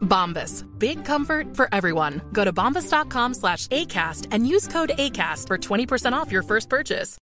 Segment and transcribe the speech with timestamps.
[0.00, 0.64] Bombas.
[0.78, 2.20] Big comfort for everyone.
[2.32, 7.16] Go to bombas.com slash ACAST and use code ACAST for 20% off your first purchase.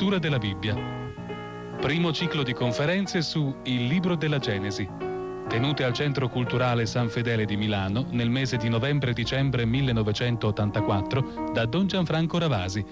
[0.00, 0.74] Lettura della Bibbia.
[1.80, 4.86] Primo ciclo di conferenze su Il libro della Genesi,
[5.50, 11.88] tenute al Centro Culturale San Fedele di Milano nel mese di novembre-dicembre 1984 da Don
[11.88, 12.84] Gianfranco Ravasi,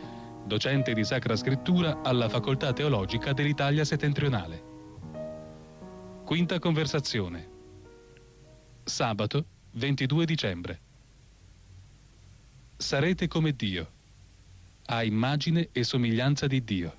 [0.44, 4.62] docente di Sacra Scrittura alla Facoltà Teologica dell'Italia Settentrionale.
[6.24, 7.48] Quinta conversazione.
[8.82, 9.44] Sabato
[9.74, 10.80] 22 dicembre.
[12.76, 13.88] Sarete come Dio,
[14.86, 16.96] a immagine e somiglianza di Dio.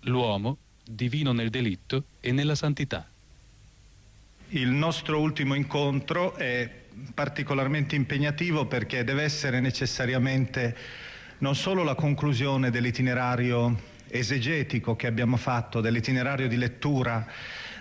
[0.00, 3.06] L'uomo divino nel delitto e nella santità.
[4.54, 6.68] Il nostro ultimo incontro è
[7.14, 10.76] particolarmente impegnativo perché deve essere necessariamente
[11.38, 17.26] non solo la conclusione dell'itinerario esegetico che abbiamo fatto, dell'itinerario di lettura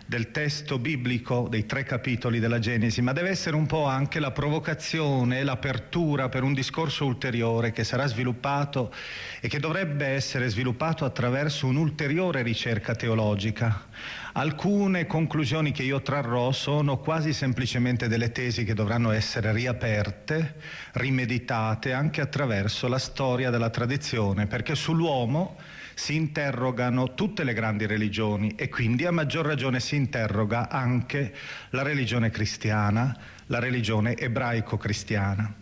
[0.06, 4.32] del testo biblico dei tre capitoli della Genesi, ma deve essere un po' anche la
[4.32, 8.94] provocazione, l'apertura per un discorso ulteriore che sarà sviluppato
[9.42, 13.88] e che dovrebbe essere sviluppato attraverso un'ulteriore ricerca teologica.
[14.34, 20.56] Alcune conclusioni che io trarrò sono quasi semplicemente delle tesi che dovranno essere riaperte,
[20.94, 25.58] rimeditate anche attraverso la storia della tradizione, perché sull'uomo
[25.96, 31.36] si interrogano tutte le grandi religioni e quindi a maggior ragione si interroga anche
[31.72, 33.14] la religione cristiana,
[33.48, 35.54] la religione ebraico-cristiana.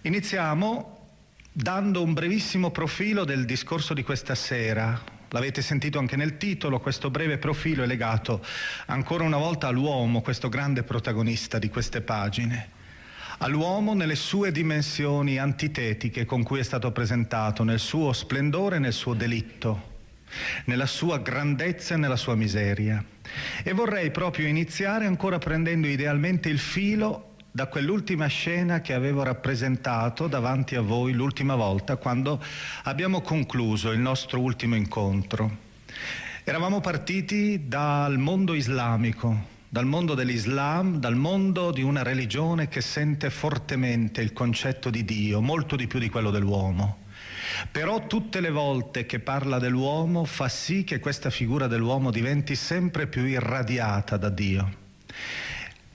[0.00, 1.08] Iniziamo
[1.52, 5.18] dando un brevissimo profilo del discorso di questa sera.
[5.30, 8.44] L'avete sentito anche nel titolo, questo breve profilo è legato
[8.86, 12.78] ancora una volta all'uomo, questo grande protagonista di queste pagine
[13.42, 18.92] all'uomo nelle sue dimensioni antitetiche con cui è stato presentato, nel suo splendore e nel
[18.92, 19.98] suo delitto,
[20.66, 23.02] nella sua grandezza e nella sua miseria.
[23.62, 30.28] E vorrei proprio iniziare ancora prendendo idealmente il filo da quell'ultima scena che avevo rappresentato
[30.28, 32.42] davanti a voi l'ultima volta quando
[32.84, 35.68] abbiamo concluso il nostro ultimo incontro.
[36.44, 43.30] Eravamo partiti dal mondo islamico, dal mondo dell'Islam, dal mondo di una religione che sente
[43.30, 46.98] fortemente il concetto di Dio, molto di più di quello dell'uomo.
[47.70, 53.06] Però tutte le volte che parla dell'uomo fa sì che questa figura dell'uomo diventi sempre
[53.06, 54.78] più irradiata da Dio.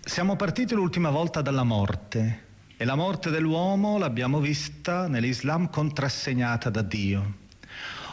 [0.07, 2.43] Siamo partiti l'ultima volta dalla morte
[2.77, 7.37] e la morte dell'uomo l'abbiamo vista nell'Islam contrassegnata da Dio.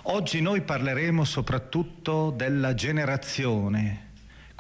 [0.04, 4.11] Oggi noi parleremo soprattutto della generazione,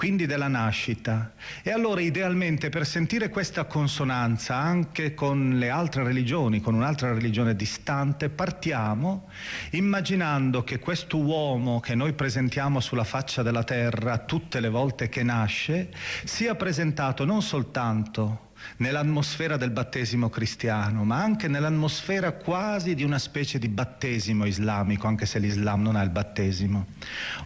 [0.02, 1.32] quindi della nascita.
[1.62, 7.54] E allora idealmente per sentire questa consonanza anche con le altre religioni, con un'altra religione
[7.54, 9.28] distante, partiamo
[9.70, 15.22] immaginando che questo uomo che noi presentiamo sulla faccia della terra tutte le volte che
[15.22, 15.90] nasce,
[16.24, 23.58] sia presentato non soltanto nell'atmosfera del battesimo cristiano, ma anche nell'atmosfera quasi di una specie
[23.58, 26.86] di battesimo islamico, anche se l'Islam non ha il battesimo.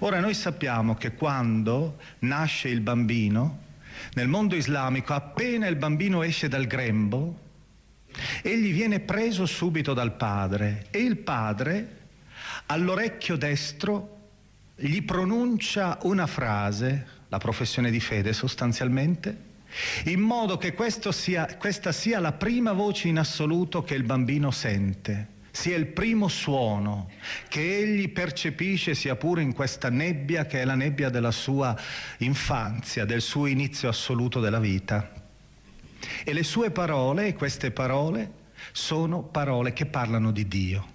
[0.00, 3.64] Ora noi sappiamo che quando nasce il bambino,
[4.14, 7.44] nel mondo islamico, appena il bambino esce dal grembo,
[8.42, 11.96] Egli viene preso subito dal padre e il padre
[12.66, 14.14] all'orecchio destro
[14.74, 19.44] gli pronuncia una frase, la professione di fede sostanzialmente,
[20.04, 20.74] in modo che
[21.10, 26.28] sia, questa sia la prima voce in assoluto che il bambino sente, sia il primo
[26.28, 27.10] suono
[27.48, 31.74] che egli percepisce, sia pure in questa nebbia che è la nebbia della sua
[32.18, 35.10] infanzia, del suo inizio assoluto della vita.
[36.24, 40.94] E le sue parole, queste parole, sono parole che parlano di Dio.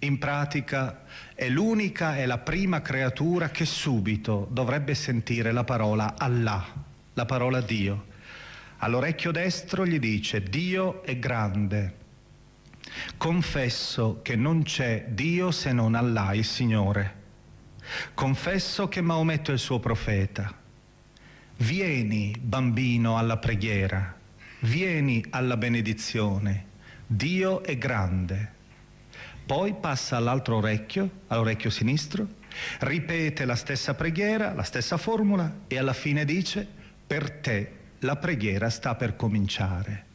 [0.00, 1.04] In pratica
[1.34, 6.66] è l'unica, è la prima creatura che subito dovrebbe sentire la parola Allah,
[7.14, 8.10] la parola Dio.
[8.84, 12.00] All'orecchio destro gli dice Dio è grande.
[13.16, 17.20] Confesso che non c'è Dio se non Allah, il Signore.
[18.12, 20.52] Confesso che Maometto è il suo profeta.
[21.58, 24.18] Vieni, bambino, alla preghiera.
[24.60, 26.66] Vieni alla benedizione.
[27.06, 28.52] Dio è grande.
[29.46, 32.26] Poi passa all'altro orecchio, all'orecchio sinistro,
[32.80, 36.66] ripete la stessa preghiera, la stessa formula e alla fine dice
[37.06, 40.10] per te la preghiera sta per cominciare.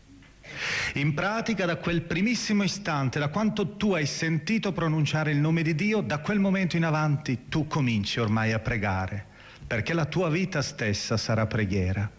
[0.95, 5.75] In pratica, da quel primissimo istante, da quanto tu hai sentito pronunciare il nome di
[5.75, 9.25] Dio, da quel momento in avanti tu cominci ormai a pregare,
[9.65, 12.09] perché la tua vita stessa sarà preghiera.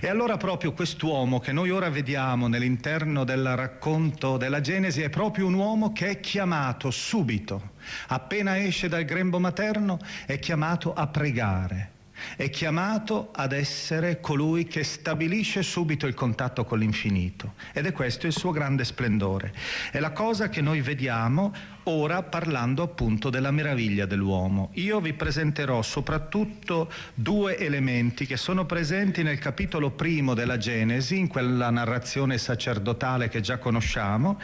[0.00, 5.46] E allora proprio quest'uomo che noi ora vediamo nell'interno del racconto della Genesi è proprio
[5.46, 7.72] un uomo che è chiamato subito,
[8.08, 11.96] appena esce dal grembo materno, è chiamato a pregare
[12.36, 18.26] è chiamato ad essere colui che stabilisce subito il contatto con l'infinito ed è questo
[18.26, 19.52] il suo grande splendore.
[19.90, 21.52] È la cosa che noi vediamo
[21.88, 24.70] ora parlando appunto della meraviglia dell'uomo.
[24.74, 31.28] Io vi presenterò soprattutto due elementi che sono presenti nel capitolo primo della Genesi, in
[31.28, 34.38] quella narrazione sacerdotale che già conosciamo,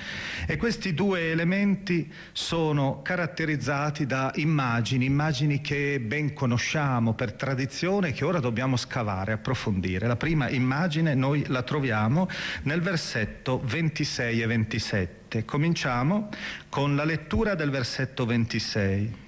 [0.46, 8.24] e questi due elementi sono caratterizzati da immagini, immagini che ben conosciamo per tradizione che
[8.24, 10.06] ora dobbiamo scavare, approfondire.
[10.06, 12.28] La prima immagine noi la troviamo
[12.62, 15.23] nel versetto 26 e 27.
[15.34, 15.44] 7.
[15.44, 16.28] Cominciamo
[16.68, 19.22] con la lettura del versetto 26.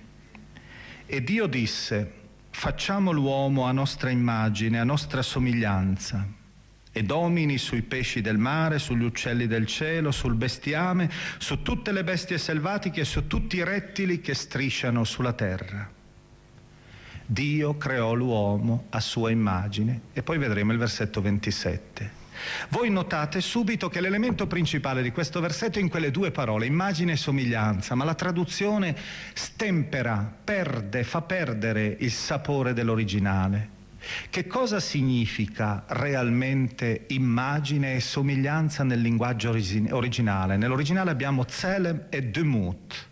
[1.06, 2.12] E Dio disse,
[2.50, 6.26] facciamo l'uomo a nostra immagine, a nostra somiglianza,
[6.92, 12.04] e domini sui pesci del mare, sugli uccelli del cielo, sul bestiame, su tutte le
[12.04, 15.92] bestie selvatiche e su tutti i rettili che strisciano sulla terra.
[17.28, 22.25] Dio creò l'uomo a sua immagine e poi vedremo il versetto 27.
[22.68, 27.12] Voi notate subito che l'elemento principale di questo versetto è in quelle due parole, immagine
[27.12, 28.96] e somiglianza, ma la traduzione
[29.34, 33.74] stempera, perde, fa perdere il sapore dell'originale.
[34.30, 40.56] Che cosa significa realmente immagine e somiglianza nel linguaggio originale?
[40.56, 43.06] Nell'originale abbiamo zelem e demut.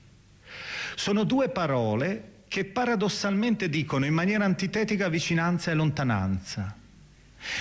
[0.95, 6.77] Sono due parole che paradossalmente dicono in maniera antitetica vicinanza e lontananza.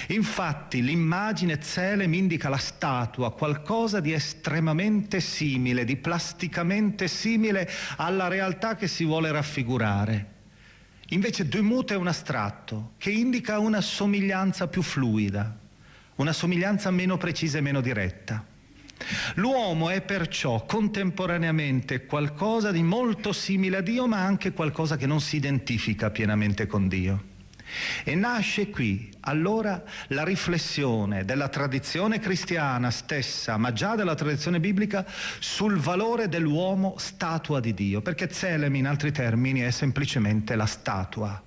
[0.07, 8.75] Infatti l'immagine Zelem indica la statua, qualcosa di estremamente simile, di plasticamente simile alla realtà
[8.75, 10.31] che si vuole raffigurare.
[11.09, 15.55] Invece Demut è un astratto che indica una somiglianza più fluida,
[16.15, 18.43] una somiglianza meno precisa e meno diretta.
[19.35, 25.19] L'uomo è perciò contemporaneamente qualcosa di molto simile a Dio, ma anche qualcosa che non
[25.19, 27.31] si identifica pienamente con Dio.
[28.03, 35.05] E nasce qui allora la riflessione della tradizione cristiana stessa, ma già della tradizione biblica,
[35.39, 41.41] sul valore dell'uomo statua di Dio, perché Zelem in altri termini è semplicemente la statua.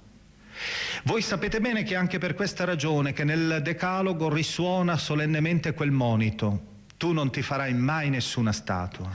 [1.05, 6.75] Voi sapete bene che anche per questa ragione che nel Decalogo risuona solennemente quel monito,
[6.97, 9.11] tu non ti farai mai nessuna statua,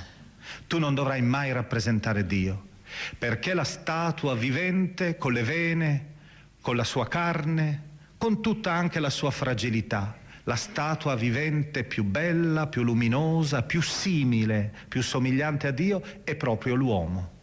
[0.68, 2.68] tu non dovrai mai rappresentare Dio,
[3.18, 6.06] perché la statua vivente con le vene,
[6.62, 12.68] con la sua carne, con tutta anche la sua fragilità, la statua vivente più bella,
[12.68, 17.40] più luminosa, più simile, più somigliante a Dio è proprio l'uomo.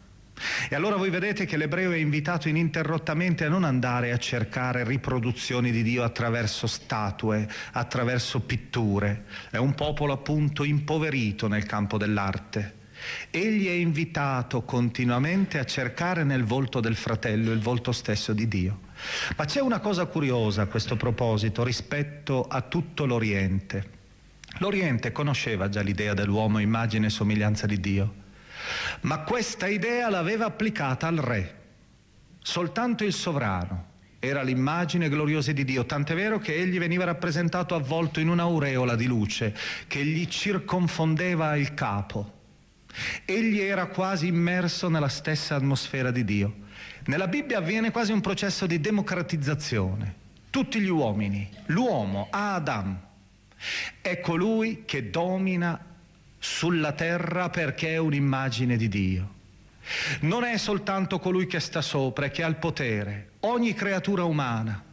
[0.69, 5.69] E allora voi vedete che l'ebreo è invitato ininterrottamente a non andare a cercare riproduzioni
[5.71, 9.25] di Dio attraverso statue, attraverso pitture.
[9.49, 12.75] È un popolo appunto impoverito nel campo dell'arte.
[13.29, 18.87] Egli è invitato continuamente a cercare nel volto del fratello il volto stesso di Dio.
[19.37, 23.97] Ma c'è una cosa curiosa a questo proposito rispetto a tutto l'Oriente.
[24.57, 28.13] L'Oriente conosceva già l'idea dell'uomo immagine e somiglianza di Dio,
[29.01, 31.55] ma questa idea l'aveva applicata al re.
[32.41, 33.87] Soltanto il sovrano,
[34.19, 39.05] era l'immagine gloriosa di Dio, tant'è vero che egli veniva rappresentato avvolto in un'aureola di
[39.05, 39.55] luce
[39.87, 42.37] che gli circonfondeva il capo.
[43.23, 46.67] Egli era quasi immerso nella stessa atmosfera di Dio.
[47.05, 50.15] Nella Bibbia avviene quasi un processo di democratizzazione.
[50.49, 52.99] Tutti gli uomini, l'uomo, Adam,
[54.01, 55.79] è colui che domina
[56.37, 59.37] sulla terra perché è un'immagine di Dio.
[60.21, 63.31] Non è soltanto colui che sta sopra e che ha il potere.
[63.41, 64.83] Ogni creatura umana,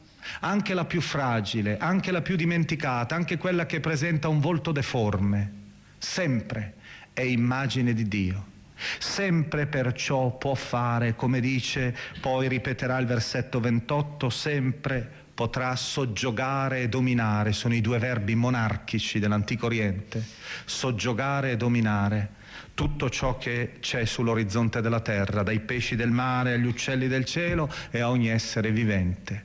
[0.41, 5.53] anche la più fragile, anche la più dimenticata, anche quella che presenta un volto deforme,
[5.99, 6.75] sempre
[7.13, 8.55] è immagine di Dio.
[8.99, 16.89] Sempre perciò può fare, come dice, poi ripeterà il versetto 28, sempre potrà soggiogare e
[16.89, 20.25] dominare, sono i due verbi monarchici dell'antico Oriente,
[20.65, 22.31] soggiogare e dominare
[22.73, 27.73] tutto ciò che c'è sull'orizzonte della terra, dai pesci del mare agli uccelli del cielo
[27.91, 29.45] e a ogni essere vivente.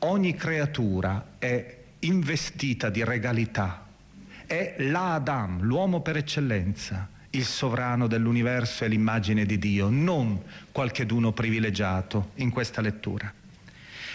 [0.00, 3.86] Ogni creatura è investita di regalità,
[4.46, 10.42] è l'Adam, l'uomo per eccellenza, il sovrano dell'universo e l'immagine di Dio, non
[10.72, 13.32] qualcheduno privilegiato in questa lettura.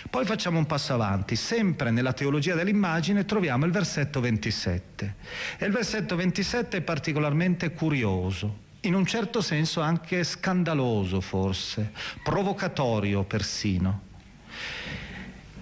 [0.09, 5.15] Poi facciamo un passo avanti, sempre nella teologia dell'immagine troviamo il versetto 27.
[5.57, 11.91] E il versetto 27 è particolarmente curioso, in un certo senso anche scandaloso forse,
[12.21, 14.01] provocatorio persino.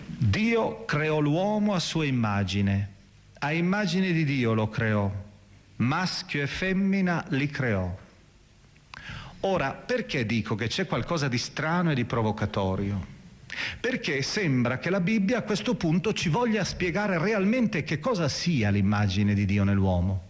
[0.05, 2.89] Dio creò l'uomo a sua immagine,
[3.39, 5.11] a immagine di Dio lo creò,
[5.81, 7.97] maschio e femmina li creò.
[9.41, 13.19] Ora, perché dico che c'è qualcosa di strano e di provocatorio?
[13.79, 18.69] Perché sembra che la Bibbia a questo punto ci voglia spiegare realmente che cosa sia
[18.69, 20.29] l'immagine di Dio nell'uomo.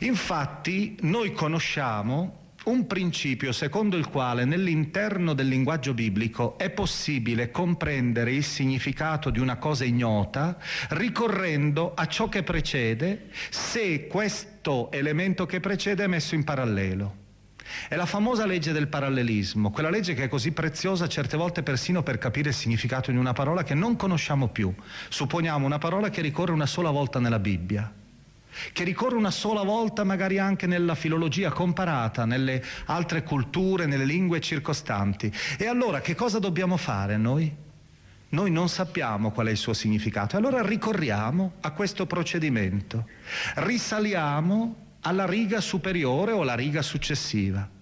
[0.00, 8.32] Infatti noi conosciamo un principio secondo il quale nell'interno del linguaggio biblico è possibile comprendere
[8.32, 10.58] il significato di una cosa ignota
[10.90, 17.26] ricorrendo a ciò che precede se questo elemento che precede è messo in parallelo.
[17.88, 22.02] È la famosa legge del parallelismo, quella legge che è così preziosa certe volte persino
[22.02, 24.74] per capire il significato di una parola che non conosciamo più.
[25.08, 27.92] Supponiamo una parola che ricorre una sola volta nella Bibbia
[28.72, 34.40] che ricorre una sola volta magari anche nella filologia comparata, nelle altre culture, nelle lingue
[34.40, 35.32] circostanti.
[35.58, 37.66] E allora che cosa dobbiamo fare noi?
[38.30, 43.06] Noi non sappiamo qual è il suo significato, allora ricorriamo a questo procedimento,
[43.54, 47.76] risaliamo alla riga superiore o alla riga successiva.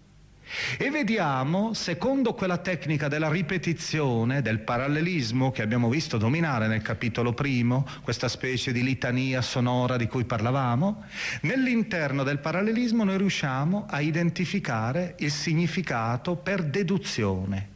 [0.79, 7.33] E vediamo, secondo quella tecnica della ripetizione, del parallelismo che abbiamo visto dominare nel capitolo
[7.33, 11.05] primo, questa specie di litania sonora di cui parlavamo,
[11.43, 17.75] nell'interno del parallelismo noi riusciamo a identificare il significato per deduzione.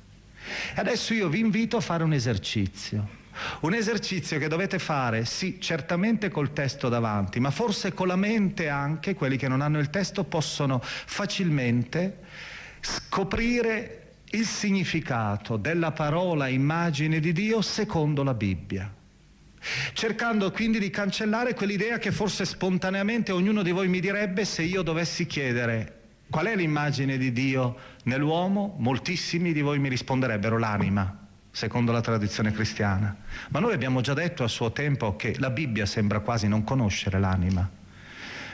[0.76, 3.18] Adesso io vi invito a fare un esercizio.
[3.60, 8.68] Un esercizio che dovete fare, sì, certamente col testo davanti, ma forse con la mente
[8.68, 12.18] anche, quelli che non hanno il testo possono facilmente
[12.80, 13.96] scoprire
[14.30, 18.92] il significato della parola immagine di Dio secondo la Bibbia.
[19.92, 24.82] Cercando quindi di cancellare quell'idea che forse spontaneamente ognuno di voi mi direbbe se io
[24.82, 25.98] dovessi chiedere
[26.30, 31.20] qual è l'immagine di Dio nell'uomo, moltissimi di voi mi risponderebbero l'anima
[31.50, 33.14] secondo la tradizione cristiana.
[33.48, 37.18] Ma noi abbiamo già detto a suo tempo che la Bibbia sembra quasi non conoscere
[37.18, 37.68] l'anima.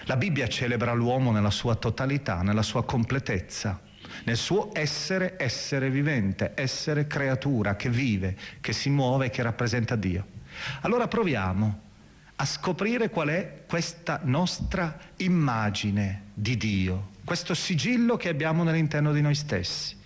[0.04, 3.80] La Bibbia celebra l'uomo nella sua totalità, nella sua completezza,
[4.24, 10.26] nel suo essere essere vivente, essere creatura che vive, che si muove, che rappresenta Dio.
[10.82, 11.80] Allora proviamo
[12.36, 19.22] a scoprire qual è questa nostra immagine di Dio, questo sigillo che abbiamo nell'interno di
[19.22, 19.96] noi stessi.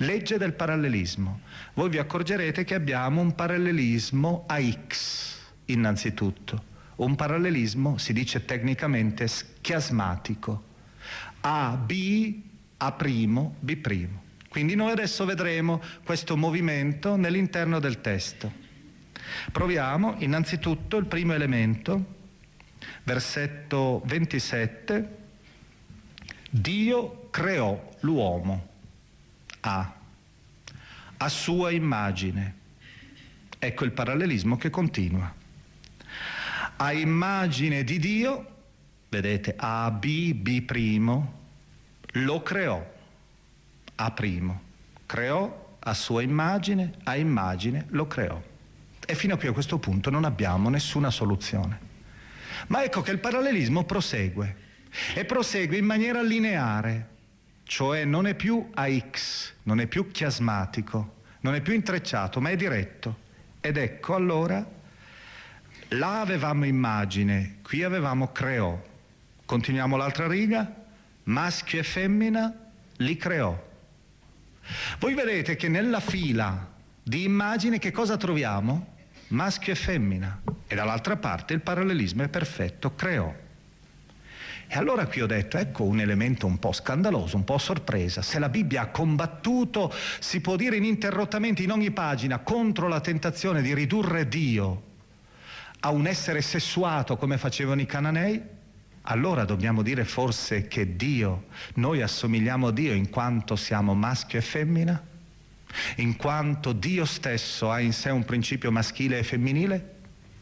[0.00, 1.40] Legge del parallelismo.
[1.74, 6.74] Voi vi accorgerete che abbiamo un parallelismo a X, innanzitutto.
[6.96, 9.26] Un parallelismo, si dice tecnicamente,
[9.60, 10.64] chiasmatico.
[11.40, 12.42] A, B,
[12.78, 14.08] A', B'.
[14.48, 18.64] Quindi noi adesso vedremo questo movimento nell'interno del testo.
[19.52, 22.14] Proviamo innanzitutto il primo elemento,
[23.02, 25.16] versetto 27.
[26.50, 28.68] Dio creò l'uomo
[29.60, 29.94] a,
[31.16, 32.54] a sua immagine.
[33.58, 35.34] Ecco il parallelismo che continua.
[36.76, 38.54] A immagine di Dio,
[39.08, 40.62] vedete A, B, B',
[42.24, 42.94] lo creò,
[43.96, 44.14] A',
[45.06, 48.40] creò a sua immagine, a immagine lo creò.
[49.04, 51.78] E fino a qui a questo punto non abbiamo nessuna soluzione.
[52.68, 54.64] Ma ecco che il parallelismo prosegue
[55.14, 57.14] e prosegue in maniera lineare
[57.64, 62.50] cioè non è più a X, non è più chiasmatico, non è più intrecciato, ma
[62.50, 63.24] è diretto.
[63.60, 64.64] Ed ecco allora,
[65.88, 68.80] là avevamo immagine, qui avevamo creò.
[69.44, 70.85] Continuiamo l'altra riga,
[71.26, 72.52] maschio e femmina
[72.96, 73.64] li creò.
[74.98, 78.94] Voi vedete che nella fila di immagini che cosa troviamo?
[79.28, 80.42] Maschio e femmina.
[80.66, 83.32] E dall'altra parte il parallelismo è perfetto, creò.
[84.68, 88.22] E allora qui ho detto, ecco un elemento un po' scandaloso, un po' sorpresa.
[88.22, 93.62] Se la Bibbia ha combattuto, si può dire ininterrottamente in ogni pagina, contro la tentazione
[93.62, 94.82] di ridurre Dio
[95.80, 98.42] a un essere sessuato come facevano i cananei,
[99.08, 104.42] allora dobbiamo dire forse che Dio, noi assomigliamo a Dio in quanto siamo maschio e
[104.42, 105.00] femmina?
[105.96, 109.94] In quanto Dio stesso ha in sé un principio maschile e femminile?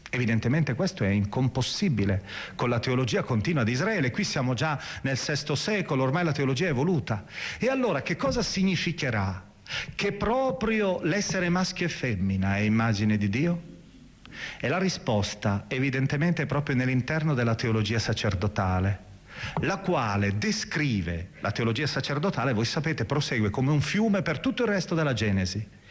[0.09, 2.23] Evidentemente questo è incompossibile
[2.55, 4.11] con la teologia continua di Israele.
[4.11, 7.25] Qui siamo già nel VI secolo, ormai la teologia è evoluta.
[7.59, 9.43] E allora che cosa significherà?
[9.93, 13.73] Che proprio l'essere maschio e femmina è immagine di Dio?
[14.59, 18.99] E la risposta evidentemente è proprio nell'interno della teologia sacerdotale,
[19.61, 24.69] la quale descrive la teologia sacerdotale, voi sapete, prosegue come un fiume per tutto il
[24.69, 25.83] resto della Genesi.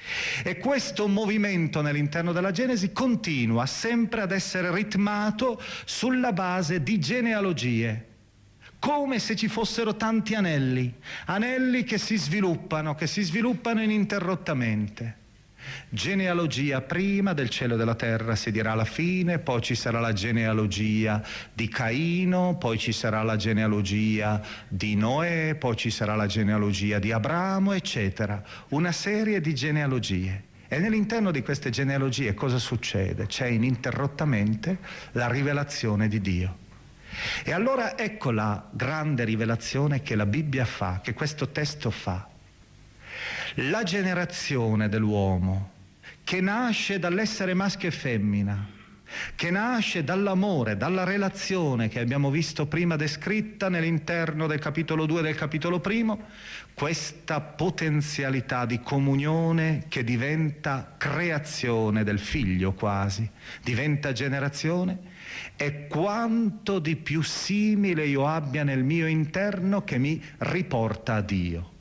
[0.43, 8.07] E questo movimento nell'interno della Genesi continua sempre ad essere ritmato sulla base di genealogie,
[8.79, 10.93] come se ci fossero tanti anelli,
[11.27, 15.23] anelli che si sviluppano, che si sviluppano ininterrottamente.
[15.89, 20.13] Genealogia prima del cielo e della terra si dirà alla fine, poi ci sarà la
[20.13, 26.99] genealogia di Caino, poi ci sarà la genealogia di Noè, poi ci sarà la genealogia
[26.99, 28.43] di Abramo, eccetera.
[28.71, 30.53] Una serie di genealogie.
[30.67, 33.27] E nell'interno di queste genealogie cosa succede?
[33.27, 34.79] C'è ininterrottamente
[35.13, 36.57] la rivelazione di Dio.
[37.45, 42.29] E allora ecco la grande rivelazione che la Bibbia fa, che questo testo fa.
[43.57, 45.73] La generazione dell'uomo
[46.25, 48.67] che nasce dall'essere maschio e femmina,
[49.35, 55.23] che nasce dall'amore, dalla relazione che abbiamo visto prima descritta nell'interno del capitolo 2 e
[55.23, 56.27] del capitolo 1,
[56.73, 63.29] questa potenzialità di comunione che diventa creazione del figlio quasi,
[63.63, 64.99] diventa generazione,
[65.57, 71.73] è quanto di più simile io abbia nel mio interno che mi riporta a Dio.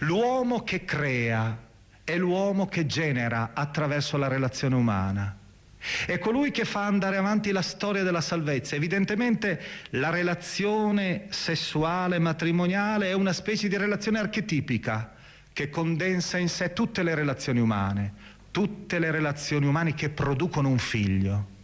[0.00, 1.56] L'uomo che crea
[2.04, 5.36] è l'uomo che genera attraverso la relazione umana.
[6.06, 8.76] È colui che fa andare avanti la storia della salvezza.
[8.76, 15.14] Evidentemente la relazione sessuale matrimoniale è una specie di relazione archetipica
[15.52, 18.12] che condensa in sé tutte le relazioni umane,
[18.50, 21.58] tutte le relazioni umane che producono un figlio.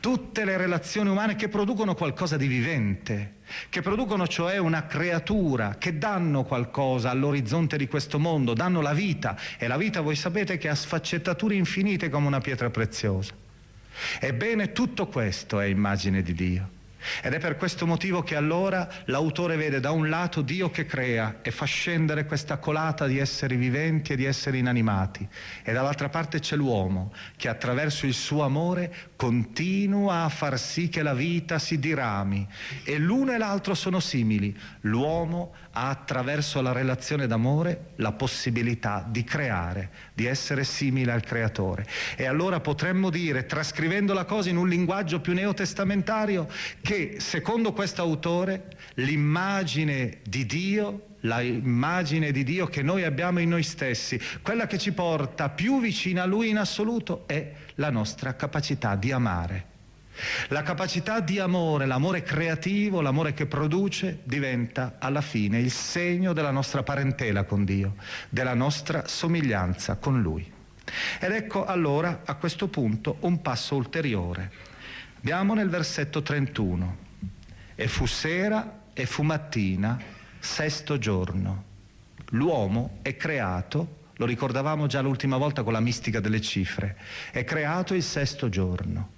[0.00, 3.36] Tutte le relazioni umane che producono qualcosa di vivente,
[3.68, 9.36] che producono cioè una creatura, che danno qualcosa all'orizzonte di questo mondo, danno la vita
[9.58, 13.34] e la vita voi sapete che ha sfaccettature infinite come una pietra preziosa.
[14.20, 16.75] Ebbene tutto questo è immagine di Dio.
[17.22, 21.38] Ed è per questo motivo che allora l'autore vede da un lato Dio che crea
[21.42, 25.26] e fa scendere questa colata di esseri viventi e di esseri inanimati
[25.62, 31.02] e dall'altra parte c'è l'uomo che attraverso il suo amore continua a far sì che
[31.02, 32.46] la vita si dirami
[32.84, 34.56] e l'uno e l'altro sono simili.
[34.82, 41.86] L'uomo ha attraverso la relazione d'amore la possibilità di creare, di essere simile al creatore.
[42.16, 46.48] E allora potremmo dire, trascrivendo la cosa in un linguaggio più neotestamentario,
[46.80, 53.62] che secondo questo autore l'immagine di Dio, l'immagine di Dio che noi abbiamo in noi
[53.62, 58.96] stessi, quella che ci porta più vicina a Lui in assoluto, è la nostra capacità
[58.96, 59.75] di amare.
[60.48, 66.50] La capacità di amore, l'amore creativo, l'amore che produce, diventa alla fine il segno della
[66.50, 67.96] nostra parentela con Dio,
[68.28, 70.52] della nostra somiglianza con Lui.
[71.20, 74.50] Ed ecco allora a questo punto un passo ulteriore.
[75.18, 77.04] Abbiamo nel versetto 31.
[77.74, 80.00] E fu sera e fu mattina,
[80.38, 81.64] sesto giorno.
[82.30, 86.96] L'uomo è creato, lo ricordavamo già l'ultima volta con la mistica delle cifre,
[87.30, 89.14] è creato il sesto giorno.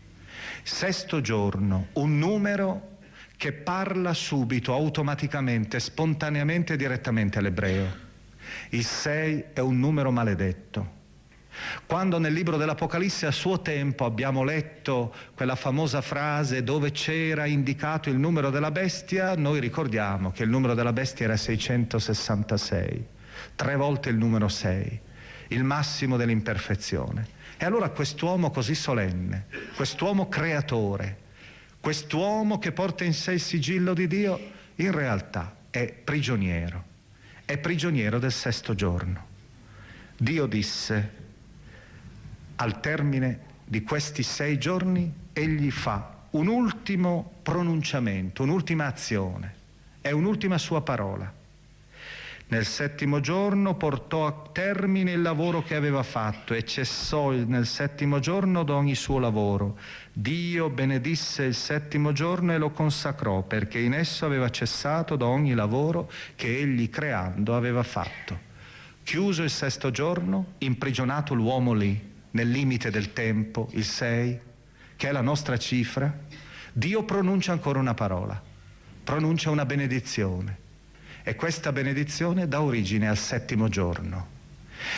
[0.70, 2.98] Sesto giorno, un numero
[3.37, 7.87] che parla subito, automaticamente, spontaneamente e direttamente all'ebreo.
[8.68, 10.96] Il sei è un numero maledetto.
[11.85, 18.09] Quando nel libro dell'Apocalisse a suo tempo abbiamo letto quella famosa frase dove c'era indicato
[18.09, 23.07] il numero della bestia, noi ricordiamo che il numero della bestia era 666,
[23.57, 25.00] tre volte il numero 6,
[25.48, 27.37] il massimo dell'imperfezione.
[27.61, 31.18] E allora quest'uomo così solenne, quest'uomo creatore,
[31.81, 34.38] quest'uomo che porta in sé il sigillo di Dio,
[34.77, 36.85] in realtà è prigioniero,
[37.44, 39.27] è prigioniero del sesto giorno.
[40.16, 41.12] Dio disse,
[42.57, 49.55] al termine di questi sei giorni, egli fa un ultimo pronunciamento, un'ultima azione,
[50.01, 51.38] è un'ultima sua parola.
[52.50, 58.20] Nel settimo giorno portò a termine il lavoro che aveva fatto e cessò nel settimo
[58.20, 59.78] giorno d'ogni suo lavoro.
[60.14, 65.52] Dio benedisse il settimo giorno e lo consacrò perché in esso aveva cessato da ogni
[65.52, 68.46] lavoro che egli creando aveva fatto.
[69.02, 74.40] Chiuso il sesto giorno, imprigionato l'uomo lì, nel limite del tempo, il sei,
[74.96, 76.18] che è la nostra cifra,
[76.72, 78.40] Dio pronuncia ancora una parola,
[79.04, 80.66] pronuncia una benedizione
[81.28, 84.28] e questa benedizione dà origine al settimo giorno.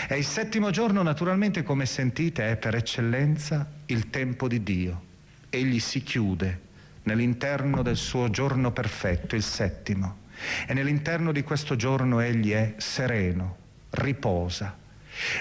[0.07, 5.03] E il settimo giorno naturalmente, come sentite, è per eccellenza il tempo di Dio.
[5.51, 6.61] Egli si chiude
[7.03, 10.19] nell'interno del suo giorno perfetto, il settimo.
[10.69, 13.57] E nell'interno di questo giorno egli è sereno,
[13.91, 14.79] riposa.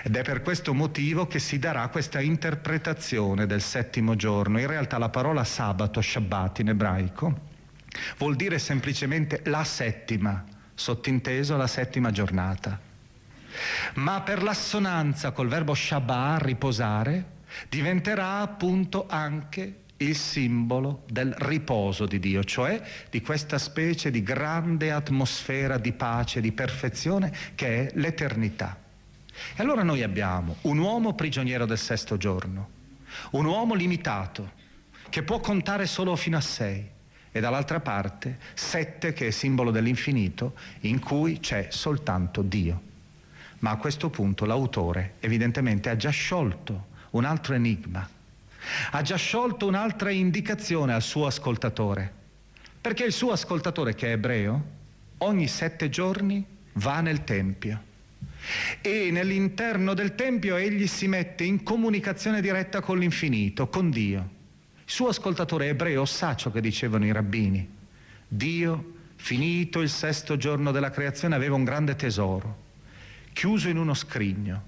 [0.02, 4.60] Ed è per questo motivo che si darà questa interpretazione del settimo giorno.
[4.60, 7.42] In realtà la parola sabato, Shabbat in ebraico,
[8.18, 12.80] vuol dire semplicemente la settima sottinteso la settima giornata.
[13.96, 17.38] Ma per l'assonanza col verbo Shabbat, riposare,
[17.68, 24.92] diventerà appunto anche il simbolo del riposo di Dio, cioè di questa specie di grande
[24.92, 28.78] atmosfera di pace, di perfezione che è l'eternità.
[29.56, 32.70] E allora noi abbiamo un uomo prigioniero del sesto giorno,
[33.32, 34.52] un uomo limitato,
[35.10, 36.98] che può contare solo fino a sei,
[37.32, 42.82] e dall'altra parte sette che è simbolo dell'infinito in cui c'è soltanto Dio.
[43.60, 48.08] Ma a questo punto l'autore evidentemente ha già sciolto un altro enigma,
[48.92, 52.12] ha già sciolto un'altra indicazione al suo ascoltatore,
[52.80, 54.78] perché il suo ascoltatore che è ebreo
[55.20, 57.88] ogni sette giorni va nel Tempio
[58.82, 64.38] e nell'interno del Tempio egli si mette in comunicazione diretta con l'infinito, con Dio.
[64.90, 67.76] Suo ascoltatore ebreo sa ciò che dicevano i rabbini.
[68.28, 72.58] Dio, finito il sesto giorno della creazione, aveva un grande tesoro,
[73.32, 74.64] chiuso in uno scrigno.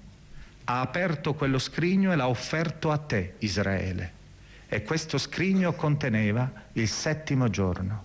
[0.62, 4.12] Ha aperto quello scrigno e l'ha offerto a te, Israele.
[4.68, 8.04] E questo scrigno conteneva il settimo giorno.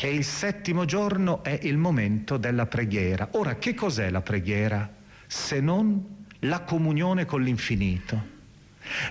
[0.00, 3.28] E il settimo giorno è il momento della preghiera.
[3.34, 4.92] Ora, che cos'è la preghiera
[5.28, 8.33] se non la comunione con l'infinito?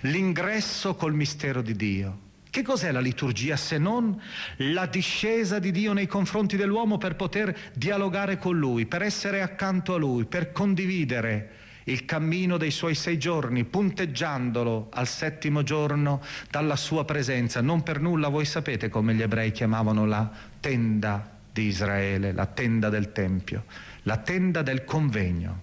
[0.01, 2.19] L'ingresso col mistero di Dio.
[2.49, 4.21] Che cos'è la liturgia se non
[4.57, 9.95] la discesa di Dio nei confronti dell'uomo per poter dialogare con Lui, per essere accanto
[9.95, 11.49] a Lui, per condividere
[11.85, 17.61] il cammino dei suoi sei giorni, punteggiandolo al settimo giorno dalla sua presenza.
[17.61, 22.89] Non per nulla voi sapete come gli ebrei chiamavano la tenda di Israele, la tenda
[22.89, 23.65] del Tempio,
[24.03, 25.61] la tenda del convegno,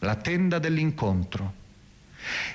[0.00, 1.60] la tenda dell'incontro.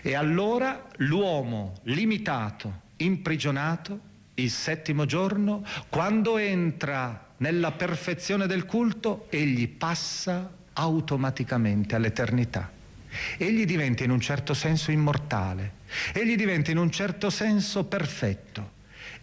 [0.02, 4.00] E allora l'uomo limitato, imprigionato,
[4.36, 12.72] il settimo giorno, quando entra nella perfezione del culto, egli passa automaticamente all'eternità.
[13.38, 15.74] Egli diventa in un certo senso immortale,
[16.14, 18.72] egli diventa in un certo senso perfetto,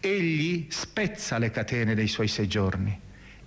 [0.00, 3.02] egli spezza le catene dei suoi sei giorni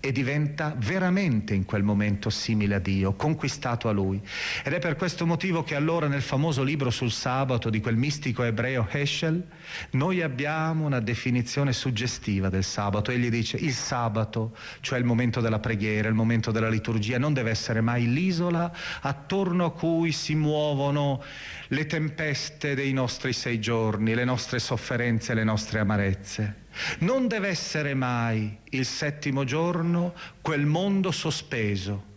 [0.07, 4.21] e diventa veramente in quel momento simile a Dio, conquistato a Lui.
[4.63, 8.43] Ed è per questo motivo che allora nel famoso libro sul sabato di quel mistico
[8.43, 9.45] ebreo Heschel,
[9.91, 13.11] noi abbiamo una definizione suggestiva del sabato.
[13.11, 17.49] Egli dice il sabato, cioè il momento della preghiera, il momento della liturgia, non deve
[17.49, 21.21] essere mai l'isola attorno a cui si muovono
[21.67, 26.65] le tempeste dei nostri sei giorni, le nostre sofferenze, le nostre amarezze
[26.99, 32.15] non deve essere mai il settimo giorno quel mondo sospeso,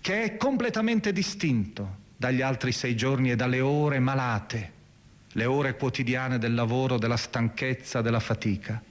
[0.00, 4.72] che è completamente distinto dagli altri sei giorni e dalle ore malate,
[5.32, 8.82] le ore quotidiane del lavoro, della stanchezza, della fatica.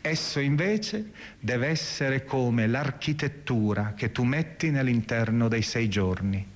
[0.00, 6.54] Esso invece deve essere come l'architettura che tu metti nell'interno dei sei giorni.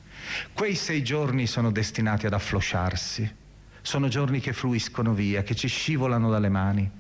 [0.53, 3.29] Quei sei giorni sono destinati ad afflosciarsi,
[3.83, 6.91] sono giorni che fluiscono via, che ci scivolano dalle mani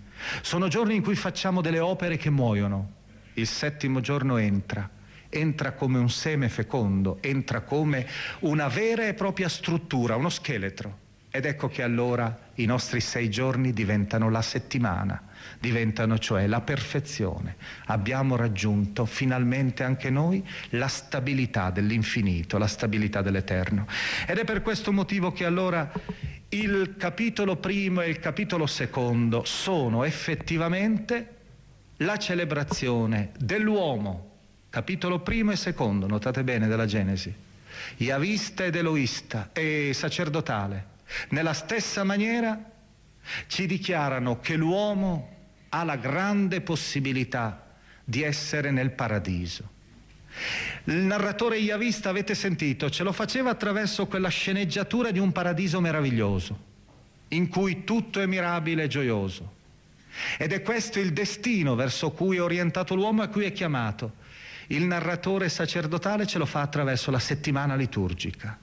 [0.42, 2.98] sono giorni in cui facciamo delle opere che muoiono.
[3.34, 4.88] Il settimo giorno entra,
[5.28, 8.06] entra come un seme fecondo, entra come
[8.40, 11.08] una vera e propria struttura, uno scheletro.
[11.32, 15.22] Ed ecco che allora i nostri sei giorni diventano la settimana,
[15.60, 17.54] diventano cioè la perfezione.
[17.86, 23.86] Abbiamo raggiunto finalmente anche noi la stabilità dell'infinito, la stabilità dell'eterno.
[24.26, 25.88] Ed è per questo motivo che allora
[26.50, 31.36] il capitolo primo e il capitolo secondo sono effettivamente
[31.98, 34.38] la celebrazione dell'uomo,
[34.70, 37.32] capitolo primo e secondo, notate bene della Genesi,
[37.98, 40.88] Iavista ed Eloista e sacerdotale,
[41.30, 42.58] Nella stessa maniera
[43.46, 45.36] ci dichiarano che l'uomo
[45.70, 49.78] ha la grande possibilità di essere nel paradiso.
[50.84, 56.58] Il narratore Iavista, avete sentito, ce lo faceva attraverso quella sceneggiatura di un paradiso meraviglioso,
[57.28, 59.58] in cui tutto è mirabile e gioioso.
[60.38, 64.14] Ed è questo il destino verso cui è orientato l'uomo e a cui è chiamato.
[64.68, 68.56] Il narratore sacerdotale ce lo fa attraverso la settimana liturgica.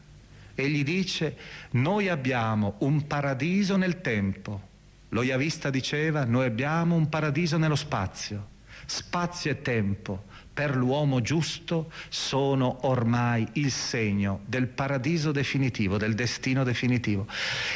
[0.55, 1.37] Egli dice,
[1.71, 4.61] noi abbiamo un paradiso nel tempo.
[5.09, 8.55] Lo Iavista diceva, noi abbiamo un paradiso nello spazio.
[8.85, 10.25] Spazio e tempo
[10.57, 17.27] per l'uomo giusto sono ormai il segno del paradiso definitivo, del destino definitivo.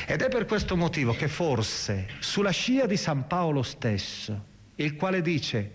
[0.07, 4.45] Ed è per questo motivo che forse sulla scia di San Paolo stesso,
[4.77, 5.73] il quale dice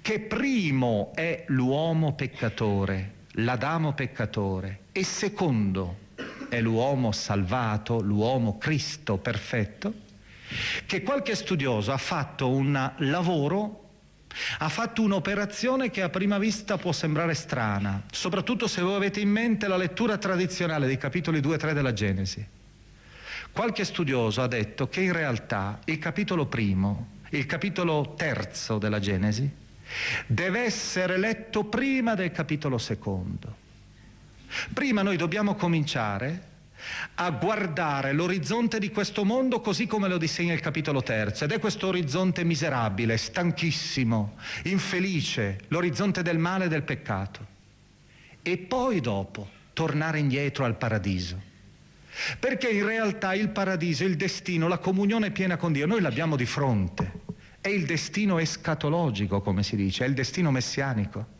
[0.00, 5.98] che primo è l'uomo peccatore, l'Adamo peccatore, e secondo
[6.48, 9.92] è l'uomo salvato, l'uomo Cristo perfetto,
[10.86, 13.85] che qualche studioso ha fatto un lavoro
[14.58, 19.30] ha fatto un'operazione che a prima vista può sembrare strana, soprattutto se voi avete in
[19.30, 22.46] mente la lettura tradizionale dei capitoli 2 e 3 della Genesi.
[23.52, 29.48] Qualche studioso ha detto che in realtà il capitolo primo, il capitolo terzo della Genesi,
[30.26, 33.64] deve essere letto prima del capitolo secondo.
[34.72, 36.54] Prima noi dobbiamo cominciare
[37.14, 41.58] a guardare l'orizzonte di questo mondo così come lo disegna il capitolo terzo ed è
[41.58, 47.54] questo orizzonte miserabile, stanchissimo, infelice, l'orizzonte del male e del peccato.
[48.42, 51.54] E poi dopo tornare indietro al paradiso.
[52.38, 56.46] Perché in realtà il paradiso, il destino, la comunione piena con Dio, noi l'abbiamo di
[56.46, 57.24] fronte.
[57.60, 61.34] È il destino escatologico, come si dice, è il destino messianico.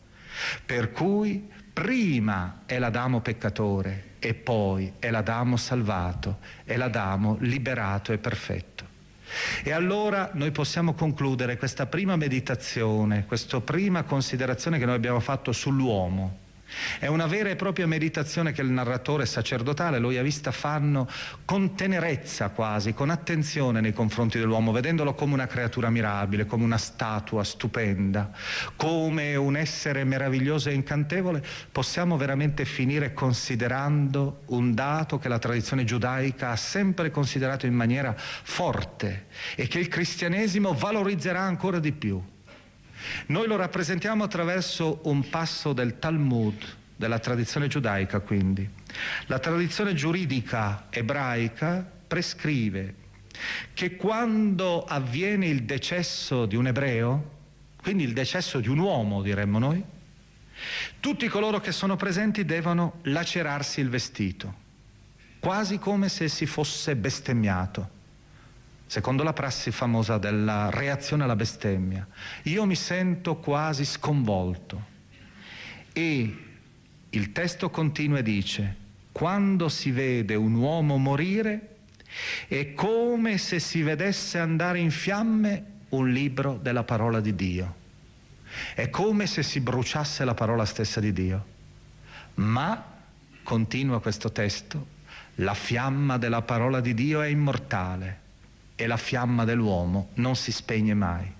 [0.63, 8.17] Per cui prima è l'Adamo peccatore e poi è l'Adamo salvato, è l'Adamo liberato e
[8.17, 8.85] perfetto.
[9.63, 15.53] E allora noi possiamo concludere questa prima meditazione, questa prima considerazione che noi abbiamo fatto
[15.53, 16.45] sull'uomo
[16.99, 21.07] è una vera e propria meditazione che il narratore sacerdotale, lo Iavista, fanno
[21.45, 26.77] con tenerezza quasi, con attenzione nei confronti dell'uomo, vedendolo come una creatura mirabile, come una
[26.77, 28.31] statua stupenda,
[28.75, 35.83] come un essere meraviglioso e incantevole, possiamo veramente finire considerando un dato che la tradizione
[35.83, 42.21] giudaica ha sempre considerato in maniera forte e che il cristianesimo valorizzerà ancora di più
[43.27, 46.63] noi lo rappresentiamo attraverso un passo del Talmud,
[46.95, 48.67] della tradizione giudaica quindi.
[49.27, 53.05] La tradizione giuridica ebraica prescrive
[53.73, 57.35] che quando avviene il decesso di un ebreo,
[57.81, 59.83] quindi il decesso di un uomo diremmo noi,
[60.99, 64.65] tutti coloro che sono presenti devono lacerarsi il vestito,
[65.39, 67.95] quasi come se si fosse bestemmiato
[68.87, 72.07] secondo la prassi famosa della reazione alla bestemmia.
[72.43, 74.95] Io mi sento quasi sconvolto
[75.91, 76.37] e
[77.09, 78.75] il testo continua e dice,
[79.11, 81.75] quando si vede un uomo morire
[82.47, 87.75] è come se si vedesse andare in fiamme un libro della parola di Dio.
[88.73, 91.45] È come se si bruciasse la parola stessa di Dio.
[92.35, 92.95] Ma,
[93.43, 94.95] continua questo testo,
[95.35, 98.25] la fiamma della parola di Dio è immortale
[98.77, 101.33] e la fiamma dell'uomo non si spegne mai.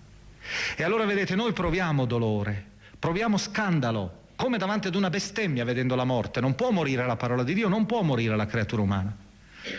[0.76, 2.66] E allora vedete, noi proviamo dolore,
[2.98, 6.42] proviamo scandalo, come davanti ad una bestemmia vedendo la morte.
[6.42, 9.16] Non può morire la parola di Dio, non può morire la creatura umana.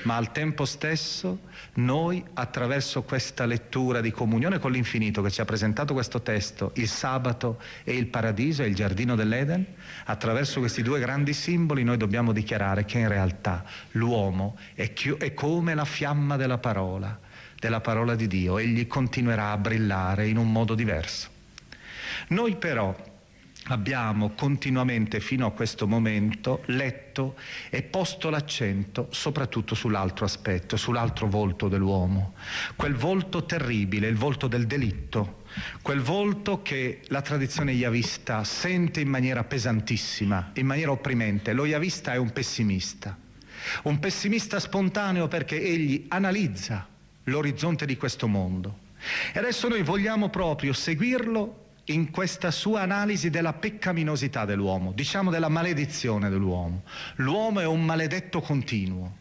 [0.02, 1.40] Ma al tempo stesso
[1.74, 6.88] noi attraverso questa lettura di comunione con l'infinito che ci ha presentato questo testo, il
[6.88, 9.64] sabato e il paradiso e il giardino dell'Eden,
[10.04, 15.32] attraverso questi due grandi simboli noi dobbiamo dichiarare che in realtà l'uomo è, chi- è
[15.32, 17.26] come la fiamma della parola
[17.58, 21.28] della parola di Dio, egli continuerà a brillare in un modo diverso.
[22.28, 22.94] Noi però
[23.70, 27.36] abbiamo continuamente fino a questo momento letto
[27.70, 32.34] e posto l'accento soprattutto sull'altro aspetto, sull'altro volto dell'uomo,
[32.76, 35.42] quel volto terribile, il volto del delitto,
[35.82, 41.52] quel volto che la tradizione yavista sente in maniera pesantissima, in maniera opprimente.
[41.52, 43.16] Lo yavista è un pessimista,
[43.82, 46.96] un pessimista spontaneo perché egli analizza
[47.28, 48.86] l'orizzonte di questo mondo.
[49.32, 55.48] E adesso noi vogliamo proprio seguirlo in questa sua analisi della peccaminosità dell'uomo, diciamo della
[55.48, 56.82] maledizione dell'uomo.
[57.16, 59.16] L'uomo è un maledetto continuo.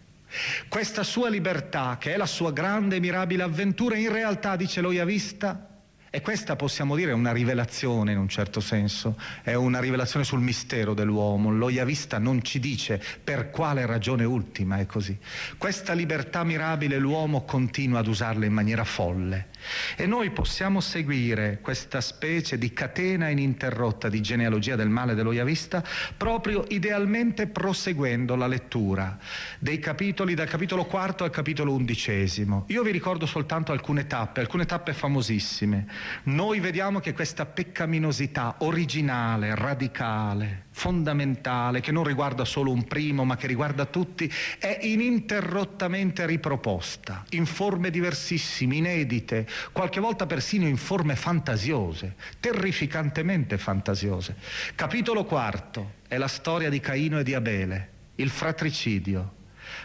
[0.68, 4.92] Questa sua libertà, che è la sua grande e mirabile avventura, in realtà, dice lo
[4.92, 5.77] Iavista,
[6.10, 10.40] E questa possiamo dire è una rivelazione in un certo senso, è una rivelazione sul
[10.40, 11.52] mistero dell'uomo.
[11.52, 15.18] Lo Yavista non ci dice per quale ragione ultima è così.
[15.58, 19.48] Questa libertà mirabile l'uomo continua ad usarla in maniera folle.
[19.96, 25.84] E noi possiamo seguire questa specie di catena ininterrotta di genealogia del male dello Yavista
[26.16, 29.18] proprio idealmente proseguendo la lettura
[29.60, 32.66] dei capitoli dal capitolo quarto al capitolo undicesimo.
[32.68, 35.88] Io vi ricordo soltanto alcune tappe, alcune tappe famosissime
[36.24, 43.36] noi vediamo che questa peccaminosità originale, radicale, fondamentale, che non riguarda solo un primo ma
[43.36, 51.16] che riguarda tutti, è ininterrottamente riproposta in forme diversissime, inedite, qualche volta persino in forme
[51.16, 54.36] fantasiose, terrificantemente fantasiose.
[54.76, 59.34] Capitolo quarto è la storia di Caino e di Abele, il fratricidio.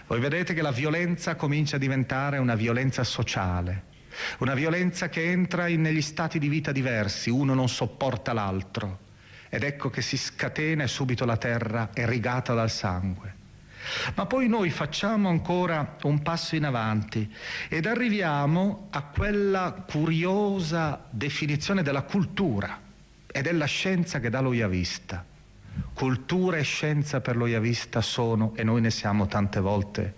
[0.09, 3.91] Voi vedete che la violenza comincia a diventare una violenza sociale
[4.41, 9.11] una violenza che entra in, negli stati di vita diversi, uno non sopporta l'altro.
[9.55, 13.35] Ed ecco che si scatena subito la terra è rigata dal sangue.
[14.15, 17.31] Ma poi noi facciamo ancora un passo in avanti
[17.69, 22.81] ed arriviamo a quella curiosa definizione della cultura
[23.27, 25.23] e della scienza che dà lo Yavista.
[25.93, 30.15] Cultura e scienza per lo Yavista sono, e noi ne siamo tante volte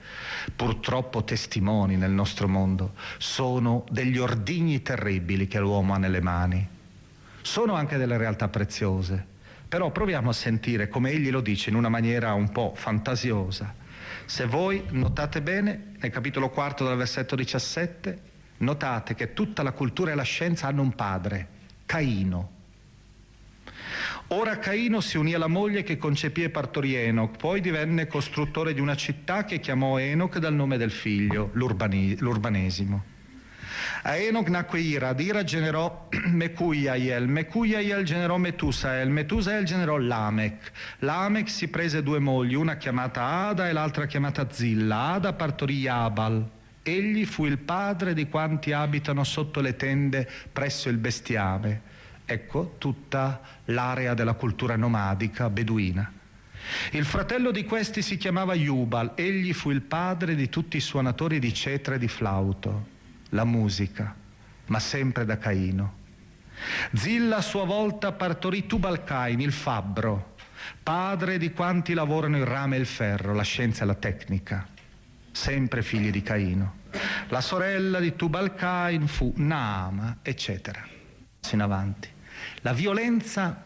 [0.55, 6.74] purtroppo testimoni nel nostro mondo, sono degli ordigni terribili che l'uomo ha nelle mani.
[7.45, 9.23] Sono anche delle realtà preziose,
[9.69, 13.75] però proviamo a sentire come egli lo dice in una maniera un po' fantasiosa.
[14.25, 18.19] Se voi notate bene, nel capitolo quarto del versetto 17,
[18.57, 21.49] notate che tutta la cultura e la scienza hanno un padre,
[21.85, 22.53] Caino.
[24.29, 28.81] Ora Caino si unì alla moglie che concepì e partorì Enoch, poi divenne costruttore di
[28.81, 33.13] una città che chiamò Enoch dal nome del figlio, l'urbanesimo.
[34.03, 40.71] A Enoch nacque Ira, ad generò Mecuiaiel, Mecuiaiel generò Metusael, Metusael generò Lamech.
[41.01, 45.13] Lamech si prese due mogli, una chiamata Ada e l'altra chiamata Zilla.
[45.13, 46.49] Ada partorì Jabal.
[46.83, 51.93] Egli fu il padre di quanti abitano sotto le tende presso il bestiame.
[52.27, 56.13] Ecco tutta l'area della cultura nomadica beduina.
[56.93, 61.39] Il fratello di questi si chiamava Jubal, egli fu il padre di tutti i suonatori
[61.39, 62.87] di cetra e di flauto,
[63.35, 64.15] la musica,
[64.67, 66.03] ma sempre da Caino.
[66.93, 70.37] Zilla a sua volta partorì Tubalcain, il fabbro,
[70.83, 74.67] padre di quanti lavorano il rame e il ferro, la scienza e la tecnica,
[75.33, 76.83] sempre figli di Caino.
[77.29, 80.87] La sorella di Tubalcain fu Naama, eccetera.
[81.51, 82.09] In avanti.
[82.61, 83.65] La violenza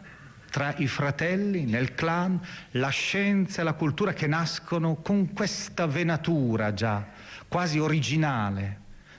[0.50, 2.40] tra i fratelli nel clan,
[2.72, 7.06] la scienza e la cultura che nascono con questa venatura già
[7.46, 8.86] quasi originale,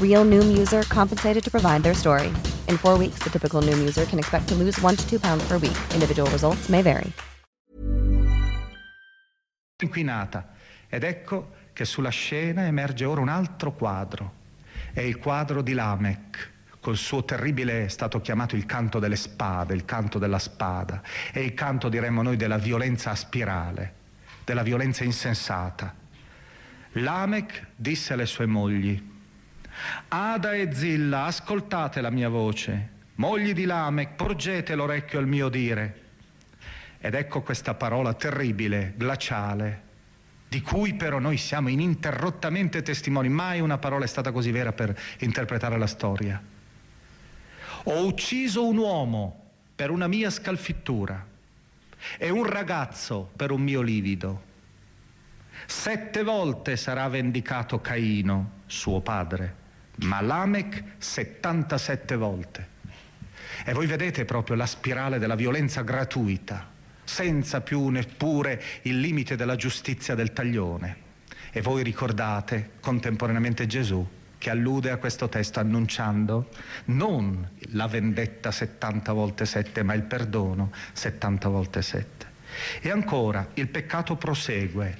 [0.00, 2.28] Real Noom user compensated to provide their story.
[2.68, 5.46] In four weeks, the typical Noom user can expect to lose one to two pounds
[5.46, 5.76] per week.
[5.94, 7.12] Individual results may vary.
[9.82, 10.54] Inquinata.
[10.88, 14.44] Ed ecco che sulla scena emerge ora un altro quadro.
[14.92, 19.74] È il quadro di Lamech col suo terribile è stato chiamato il canto delle spade,
[19.74, 23.94] il canto della spada, è il canto, diremmo noi, della violenza a spirale,
[24.44, 25.92] della violenza insensata.
[26.92, 29.14] Lamech disse alle sue mogli,
[30.08, 36.04] Ada e Zilla, ascoltate la mia voce, mogli di Lamech, porgete l'orecchio al mio dire.
[36.98, 39.82] Ed ecco questa parola terribile, glaciale,
[40.48, 43.28] di cui però noi siamo ininterrottamente testimoni.
[43.28, 46.42] Mai una parola è stata così vera per interpretare la storia.
[47.84, 49.44] Ho ucciso un uomo
[49.74, 51.24] per una mia scalfittura
[52.18, 54.42] e un ragazzo per un mio livido.
[55.66, 59.64] Sette volte sarà vendicato Caino, suo padre,
[60.02, 62.74] ma Lamech 77 volte.
[63.64, 66.70] E voi vedete proprio la spirale della violenza gratuita,
[67.04, 71.04] senza più neppure il limite della giustizia del taglione.
[71.50, 74.06] E voi ricordate contemporaneamente Gesù
[74.38, 76.50] che allude a questo testo annunciando
[76.86, 82.26] non la vendetta 70 volte 7, ma il perdono 70 volte 7.
[82.80, 84.98] E ancora, il peccato prosegue.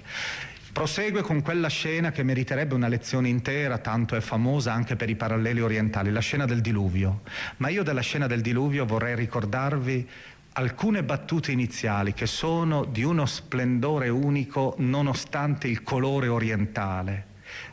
[0.77, 5.17] Prosegue con quella scena che meriterebbe una lezione intera, tanto è famosa anche per i
[5.17, 7.23] paralleli orientali, la scena del diluvio.
[7.57, 10.07] Ma io della scena del diluvio vorrei ricordarvi
[10.53, 17.25] alcune battute iniziali che sono di uno splendore unico nonostante il colore orientale.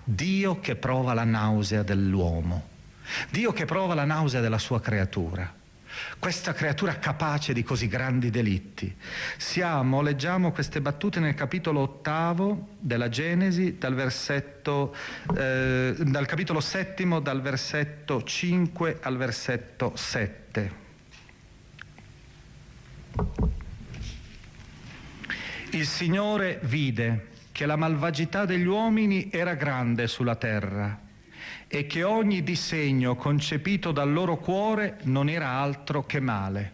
[0.06, 2.70] Dio che prova la nausea dell'uomo,
[3.30, 5.62] Dio che prova la nausea della sua creatura
[6.20, 8.96] questa creatura capace di così grandi delitti.
[9.38, 14.96] Siamo, leggiamo queste battute nel capitolo ottavo della Genesi, dal, versetto,
[15.36, 20.82] eh, dal capitolo settimo, dal versetto 5 al versetto 7.
[25.72, 31.04] Il Signore vide che la malvagità degli uomini era grande sulla terra
[31.76, 36.72] e che ogni disegno concepito dal loro cuore non era altro che male.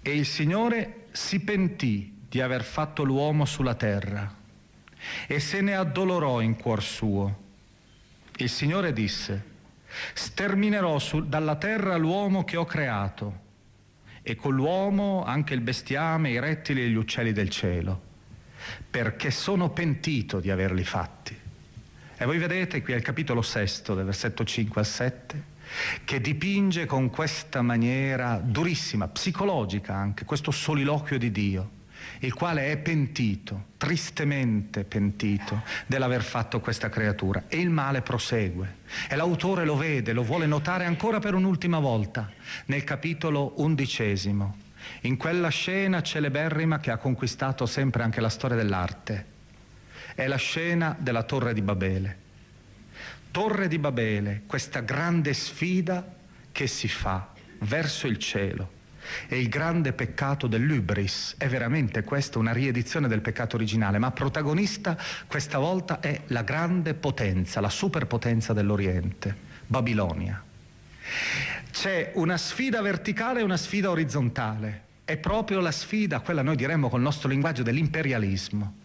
[0.00, 4.32] E il Signore si pentì di aver fatto l'uomo sulla terra
[5.26, 7.42] e se ne addolorò in cuor suo.
[8.36, 9.44] Il Signore disse,
[10.14, 13.40] sterminerò su, dalla terra l'uomo che ho creato
[14.22, 18.00] e con l'uomo anche il bestiame, i rettili e gli uccelli del cielo,
[18.88, 21.45] perché sono pentito di averli fatti.
[22.18, 25.42] E voi vedete qui al capitolo sesto, del versetto 5 al 7,
[26.04, 31.70] che dipinge con questa maniera durissima, psicologica anche, questo soliloquio di Dio,
[32.20, 37.44] il quale è pentito, tristemente pentito, dell'aver fatto questa creatura.
[37.48, 38.76] E il male prosegue.
[39.10, 42.32] E l'autore lo vede, lo vuole notare ancora per un'ultima volta,
[42.66, 44.56] nel capitolo undicesimo.
[45.02, 49.34] In quella scena celeberrima che ha conquistato sempre anche la storia dell'arte
[50.16, 52.24] è la scena della Torre di Babele.
[53.30, 56.14] Torre di Babele, questa grande sfida
[56.50, 58.72] che si fa verso il cielo.
[59.28, 64.96] E il grande peccato dell'Ubris è veramente questa una riedizione del peccato originale, ma protagonista
[65.26, 69.36] questa volta è la grande potenza, la superpotenza dell'Oriente,
[69.66, 70.42] Babilonia.
[71.70, 74.84] C'è una sfida verticale e una sfida orizzontale.
[75.04, 78.84] È proprio la sfida, quella noi diremmo col nostro linguaggio dell'imperialismo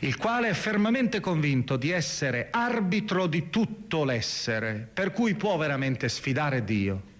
[0.00, 6.08] il quale è fermamente convinto di essere arbitro di tutto l'essere, per cui può veramente
[6.08, 7.12] sfidare Dio.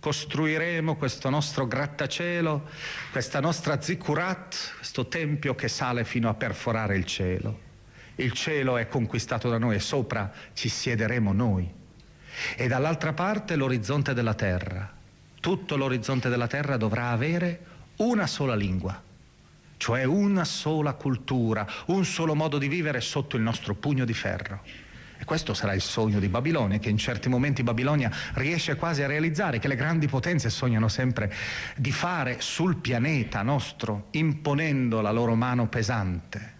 [0.00, 2.68] Costruiremo questo nostro grattacielo,
[3.12, 7.70] questa nostra zikurat, questo tempio che sale fino a perforare il cielo.
[8.16, 11.72] Il cielo è conquistato da noi e sopra ci siederemo noi.
[12.56, 14.92] E dall'altra parte l'orizzonte della terra.
[15.40, 17.60] Tutto l'orizzonte della terra dovrà avere
[17.96, 19.10] una sola lingua
[19.82, 24.60] cioè una sola cultura, un solo modo di vivere sotto il nostro pugno di ferro.
[25.18, 29.08] E questo sarà il sogno di Babilonia, che in certi momenti Babilonia riesce quasi a
[29.08, 31.34] realizzare, che le grandi potenze sognano sempre
[31.74, 36.54] di fare sul pianeta nostro, imponendo la loro mano pesante.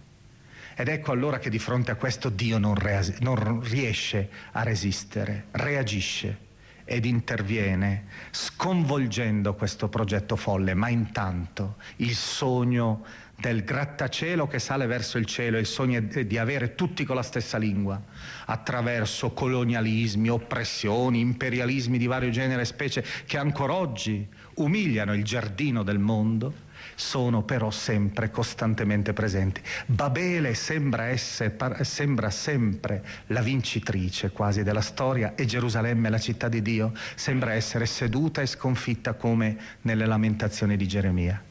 [0.74, 2.76] Ed ecco allora che di fronte a questo Dio non,
[3.20, 6.50] non riesce a resistere, reagisce
[6.92, 13.02] ed interviene sconvolgendo questo progetto folle, ma intanto il sogno
[13.34, 17.56] del grattacielo che sale verso il cielo, il sogno di avere tutti con la stessa
[17.56, 17.98] lingua,
[18.44, 25.82] attraverso colonialismi, oppressioni, imperialismi di vario genere e specie che ancora oggi umiliano il giardino
[25.82, 26.52] del mondo,
[26.94, 29.60] sono però sempre costantemente presenti.
[29.86, 36.62] Babele sembra, essere, sembra sempre la vincitrice quasi della storia e Gerusalemme, la città di
[36.62, 41.42] Dio, sembra essere seduta e sconfitta come nelle lamentazioni di Geremia.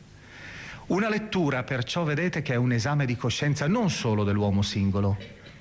[0.88, 5.18] Una lettura perciò vedete che è un esame di coscienza non solo dell'uomo singolo,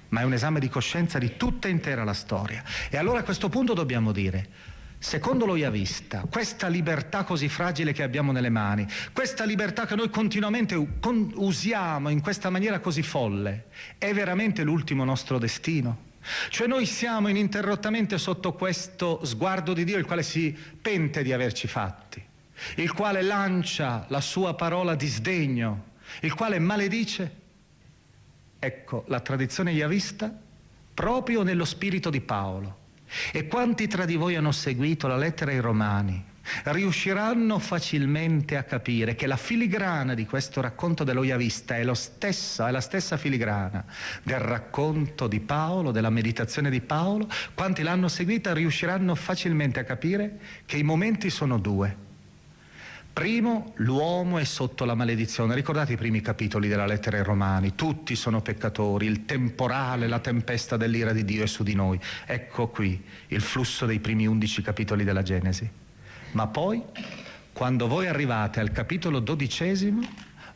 [0.08, 2.64] ma è un esame di coscienza di tutta intera la storia.
[2.88, 4.48] E allora a questo punto dobbiamo dire,
[5.02, 10.10] Secondo lo Yavista, questa libertà così fragile che abbiamo nelle mani, questa libertà che noi
[10.10, 16.08] continuamente usiamo in questa maniera così folle, è veramente l'ultimo nostro destino?
[16.50, 21.66] Cioè noi siamo ininterrottamente sotto questo sguardo di Dio, il quale si pente di averci
[21.66, 22.22] fatti,
[22.76, 25.84] il quale lancia la sua parola di sdegno,
[26.20, 27.36] il quale maledice.
[28.58, 30.30] Ecco la tradizione yavista
[30.92, 32.79] proprio nello spirito di Paolo
[33.32, 36.28] e quanti tra di voi hanno seguito la lettera ai Romani
[36.64, 42.70] riusciranno facilmente a capire che la filigrana di questo racconto dello Yavista è, stesso, è
[42.70, 43.84] la stessa filigrana
[44.22, 47.28] del racconto di Paolo, della meditazione di Paolo.
[47.54, 52.08] Quanti l'hanno seguita riusciranno facilmente a capire che i momenti sono due.
[53.20, 55.54] Primo, l'uomo è sotto la maledizione.
[55.54, 57.74] Ricordate i primi capitoli della lettera ai Romani?
[57.74, 62.00] Tutti sono peccatori, il temporale, la tempesta dell'ira di Dio è su di noi.
[62.24, 65.68] Ecco qui il flusso dei primi undici capitoli della Genesi.
[66.30, 66.82] Ma poi,
[67.52, 70.00] quando voi arrivate al capitolo dodicesimo,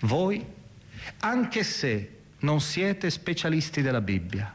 [0.00, 0.42] voi,
[1.18, 4.54] anche se non siete specialisti della Bibbia,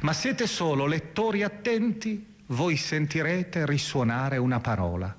[0.00, 5.16] ma siete solo lettori attenti, voi sentirete risuonare una parola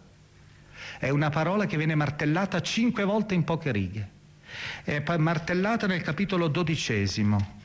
[1.00, 4.10] è una parola che viene martellata cinque volte in poche righe.
[4.84, 7.62] È martellata nel capitolo dodicesimo,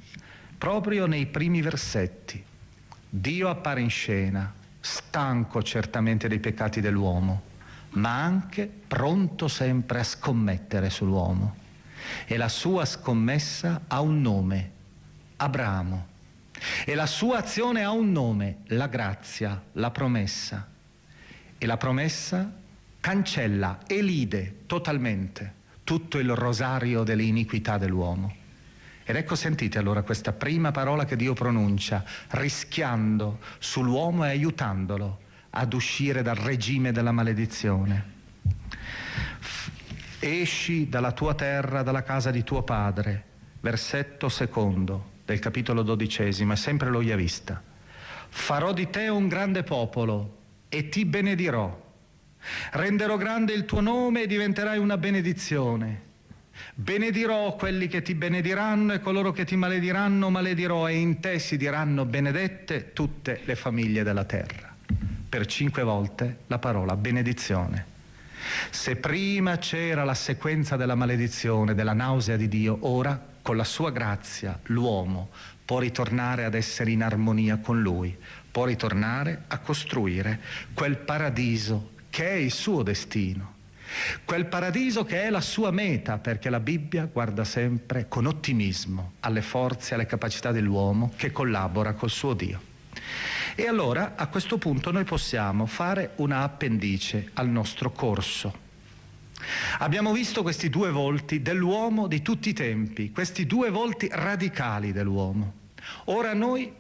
[0.57, 2.43] proprio nei primi versetti.
[3.09, 7.43] Dio appare in scena, stanco certamente dei peccati dell'uomo,
[7.91, 11.57] ma anche pronto sempre a scommettere sull'uomo.
[12.27, 14.71] E la sua scommessa ha un nome,
[15.37, 16.07] Abramo.
[16.85, 20.69] E la sua azione ha un nome, la grazia, la promessa.
[21.59, 22.63] E la promessa
[23.05, 25.53] cancella, elide totalmente
[25.85, 28.35] tutto il rosario delle iniquità dell'uomo.
[29.05, 35.19] Ed ecco sentite allora questa prima parola che Dio pronuncia, rischiando sull'uomo e aiutandolo
[35.51, 38.13] ad uscire dal regime della maledizione.
[40.19, 43.25] Esci dalla tua terra, dalla casa di tuo padre,
[43.61, 47.63] versetto secondo del capitolo dodicesimo, è sempre lo Yavista.
[48.31, 50.39] Farò di te un grande popolo
[50.71, 51.84] e ti benedirò
[52.73, 56.13] Renderò grande il tuo nome e diventerai una benedizione.
[56.75, 61.57] Benedirò quelli che ti benediranno e coloro che ti malediranno maledirò e in te si
[61.57, 64.75] diranno benedette tutte le famiglie della terra.
[65.29, 67.93] Per cinque volte la parola benedizione.
[68.71, 73.91] Se prima c'era la sequenza della maledizione, della nausea di Dio, ora con la sua
[73.91, 75.31] grazia l'uomo
[75.65, 78.17] può ritornare ad essere in armonia con lui,
[78.51, 80.41] può ritornare a costruire
[80.75, 83.55] quel paradiso che è il suo destino,
[84.25, 89.43] quel paradiso che è la sua meta, perché la Bibbia guarda sempre con ottimismo alle
[89.43, 92.61] forze e alle capacità dell'uomo che collabora col suo Dio.
[93.57, 98.63] E allora a questo punto noi possiamo fare una appendice al nostro corso.
[99.81, 105.53] Abbiamo visto questi due volti dell'uomo di tutti i tempi, questi due volti radicali dell'uomo.
[106.05, 106.73] Ora noi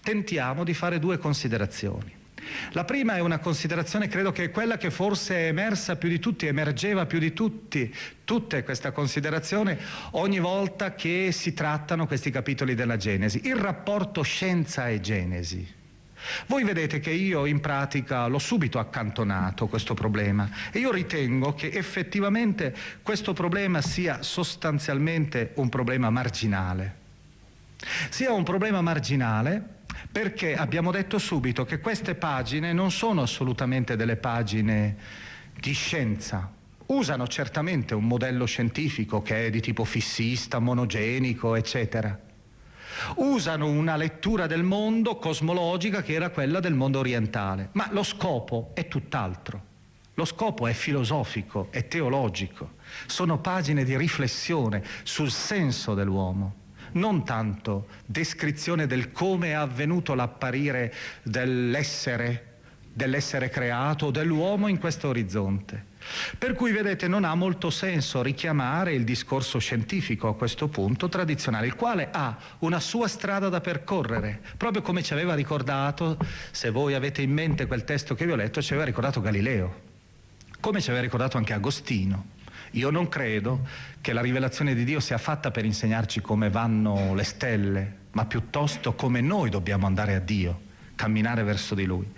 [0.00, 2.20] tentiamo di fare due considerazioni.
[2.72, 6.18] La prima è una considerazione, credo che è quella che forse è emersa più di
[6.18, 9.78] tutti, emergeva più di tutti, tutte questa considerazione
[10.12, 15.80] ogni volta che si trattano questi capitoli della Genesi, il rapporto scienza e Genesi.
[16.46, 21.70] Voi vedete che io in pratica l'ho subito accantonato questo problema e io ritengo che
[21.72, 27.00] effettivamente questo problema sia sostanzialmente un problema marginale.
[28.08, 29.80] Sia un problema marginale
[30.10, 34.96] perché abbiamo detto subito che queste pagine non sono assolutamente delle pagine
[35.58, 36.50] di scienza.
[36.86, 42.18] Usano certamente un modello scientifico che è di tipo fissista, monogenico, eccetera.
[43.16, 48.72] Usano una lettura del mondo cosmologica che era quella del mondo orientale, ma lo scopo
[48.74, 49.70] è tutt'altro.
[50.14, 52.74] Lo scopo è filosofico, è teologico.
[53.06, 56.60] Sono pagine di riflessione sul senso dell'uomo
[56.92, 62.58] non tanto descrizione del come è avvenuto l'apparire dell'essere,
[62.92, 65.90] dell'essere creato, dell'uomo in questo orizzonte.
[66.36, 71.66] Per cui vedete non ha molto senso richiamare il discorso scientifico a questo punto tradizionale,
[71.66, 76.18] il quale ha una sua strada da percorrere, proprio come ci aveva ricordato,
[76.50, 79.80] se voi avete in mente quel testo che vi ho letto, ci aveva ricordato Galileo,
[80.60, 82.40] come ci aveva ricordato anche Agostino.
[82.72, 83.66] Io non credo
[84.00, 88.94] che la rivelazione di Dio sia fatta per insegnarci come vanno le stelle, ma piuttosto
[88.94, 90.60] come noi dobbiamo andare a Dio,
[90.94, 92.10] camminare verso di Lui.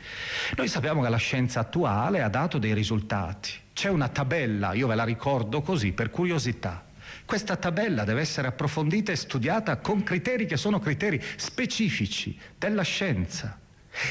[0.57, 3.51] Noi sappiamo che la scienza attuale ha dato dei risultati.
[3.73, 6.85] C'è una tabella, io ve la ricordo così, per curiosità.
[7.25, 13.59] Questa tabella deve essere approfondita e studiata con criteri che sono criteri specifici della scienza.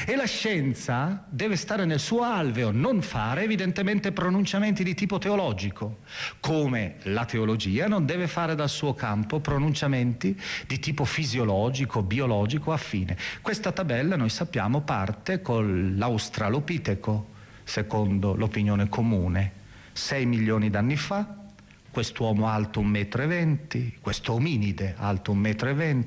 [0.06, 5.98] E la scienza deve stare nel suo alveo, non fare evidentemente pronunciamenti di tipo teologico,
[6.40, 13.18] come la teologia non deve fare dal suo campo pronunciamenti di tipo fisiologico, biologico, affine.
[13.42, 17.32] Questa tabella noi sappiamo parte con l'australopiteco,
[17.62, 19.52] secondo l'opinione comune,
[19.92, 21.42] 6 milioni d'anni fa,
[21.90, 26.04] quest'uomo alto 1,20 m, questo ominide alto 1,20 m,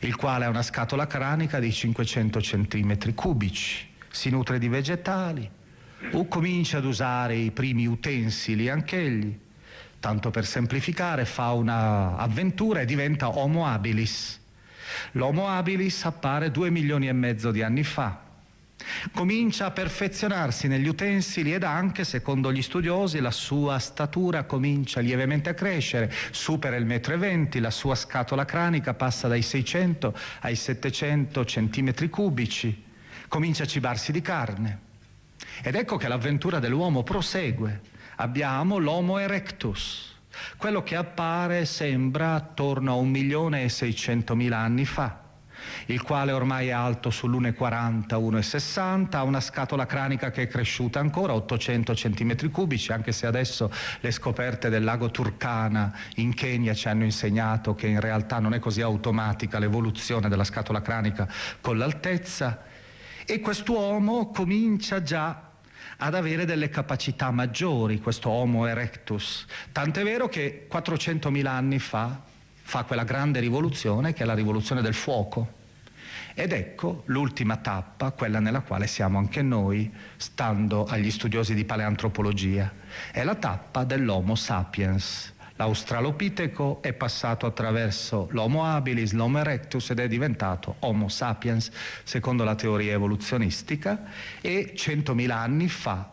[0.00, 5.48] il quale ha una scatola cranica di 500 cm cubici, si nutre di vegetali,
[6.12, 9.38] o comincia ad usare i primi utensili anch'egli,
[10.00, 14.38] tanto per semplificare fa un'avventura e diventa Homo habilis.
[15.12, 18.29] L'Homo habilis appare due milioni e mezzo di anni fa,
[19.12, 25.50] Comincia a perfezionarsi negli utensili ed anche, secondo gli studiosi, la sua statura comincia lievemente
[25.50, 30.56] a crescere, supera il metro e venti, la sua scatola cranica passa dai 600 ai
[30.56, 32.84] 700 centimetri cubici,
[33.28, 34.88] comincia a cibarsi di carne.
[35.62, 37.80] Ed ecco che l'avventura dell'uomo prosegue.
[38.16, 40.14] Abbiamo l'Homo erectus,
[40.58, 45.28] quello che appare sembra attorno a un milione e seicentomila anni fa
[45.86, 51.34] il quale ormai è alto sull'1,40, 1,60, ha una scatola cranica che è cresciuta ancora
[51.34, 57.04] 800 cm cubici, anche se adesso le scoperte del lago Turkana in Kenya ci hanno
[57.04, 61.28] insegnato che in realtà non è così automatica l'evoluzione della scatola cranica
[61.60, 62.62] con l'altezza.
[63.24, 65.48] E quest'uomo comincia già
[65.98, 69.46] ad avere delle capacità maggiori, questo Homo erectus.
[69.70, 72.28] Tant'è vero che 400.000 anni fa
[72.70, 75.58] fa quella grande rivoluzione che è la rivoluzione del fuoco.
[76.34, 82.72] Ed ecco l'ultima tappa, quella nella quale siamo anche noi, stando agli studiosi di paleantropologia.
[83.10, 85.34] È la tappa dell'Homo sapiens.
[85.56, 91.72] L'Australopiteco è passato attraverso l'Homo habilis, l'Homo erectus ed è diventato Homo sapiens
[92.04, 94.04] secondo la teoria evoluzionistica
[94.40, 96.09] e centomila anni fa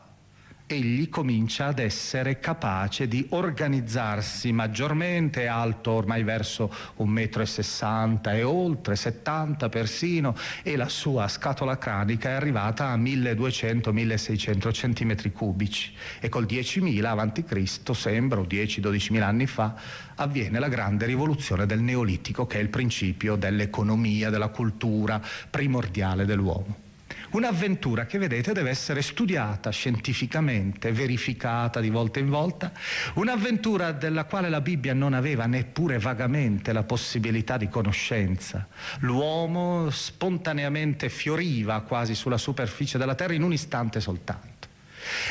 [0.68, 8.96] egli comincia ad essere capace di organizzarsi maggiormente, alto ormai verso un metro e oltre,
[8.98, 16.46] 70 persino, e la sua scatola cranica è arrivata a 1200-1600 centimetri cubici e col
[16.46, 19.76] 10.000 avanti Cristo sembra, o 10-12.000 anni fa,
[20.16, 26.87] avviene la grande rivoluzione del Neolitico che è il principio dell'economia, della cultura primordiale dell'uomo.
[27.30, 32.72] Un'avventura che vedete deve essere studiata scientificamente, verificata di volta in volta,
[33.16, 38.68] un'avventura della quale la Bibbia non aveva neppure vagamente la possibilità di conoscenza.
[39.00, 44.56] L'uomo spontaneamente fioriva quasi sulla superficie della terra in un istante soltanto.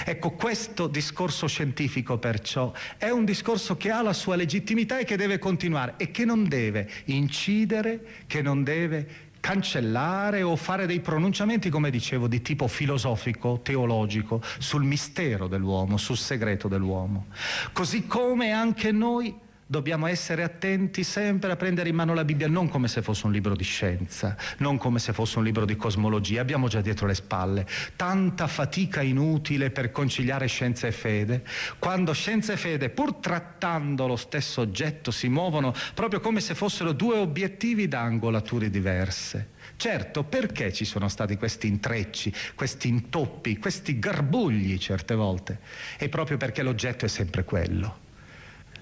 [0.04, 5.16] Ecco, questo discorso scientifico perciò è un discorso che ha la sua legittimità e che
[5.16, 11.70] deve continuare e che non deve incidere, che non deve cancellare o fare dei pronunciamenti,
[11.70, 17.26] come dicevo, di tipo filosofico, teologico, sul mistero dell'uomo, sul segreto dell'uomo.
[17.72, 19.32] Così come anche noi
[19.68, 23.32] Dobbiamo essere attenti sempre a prendere in mano la Bibbia non come se fosse un
[23.32, 27.14] libro di scienza, non come se fosse un libro di cosmologia, abbiamo già dietro le
[27.14, 31.42] spalle tanta fatica inutile per conciliare scienza e fede,
[31.80, 36.92] quando scienza e fede, pur trattando lo stesso oggetto, si muovono proprio come se fossero
[36.92, 39.54] due obiettivi da angolature diverse.
[39.74, 45.58] Certo, perché ci sono stati questi intrecci, questi intoppi, questi garbugli certe volte?
[45.96, 48.04] È proprio perché l'oggetto è sempre quello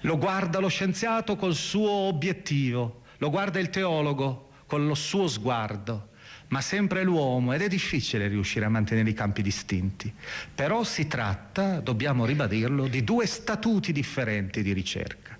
[0.05, 6.09] lo guarda lo scienziato col suo obiettivo, lo guarda il teologo con lo suo sguardo,
[6.49, 10.13] ma sempre l'uomo ed è difficile riuscire a mantenere i campi distinti.
[10.53, 15.37] Però si tratta, dobbiamo ribadirlo, di due statuti differenti di ricerca.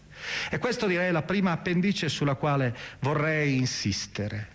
[0.50, 4.54] E questo direi è la prima appendice sulla quale vorrei insistere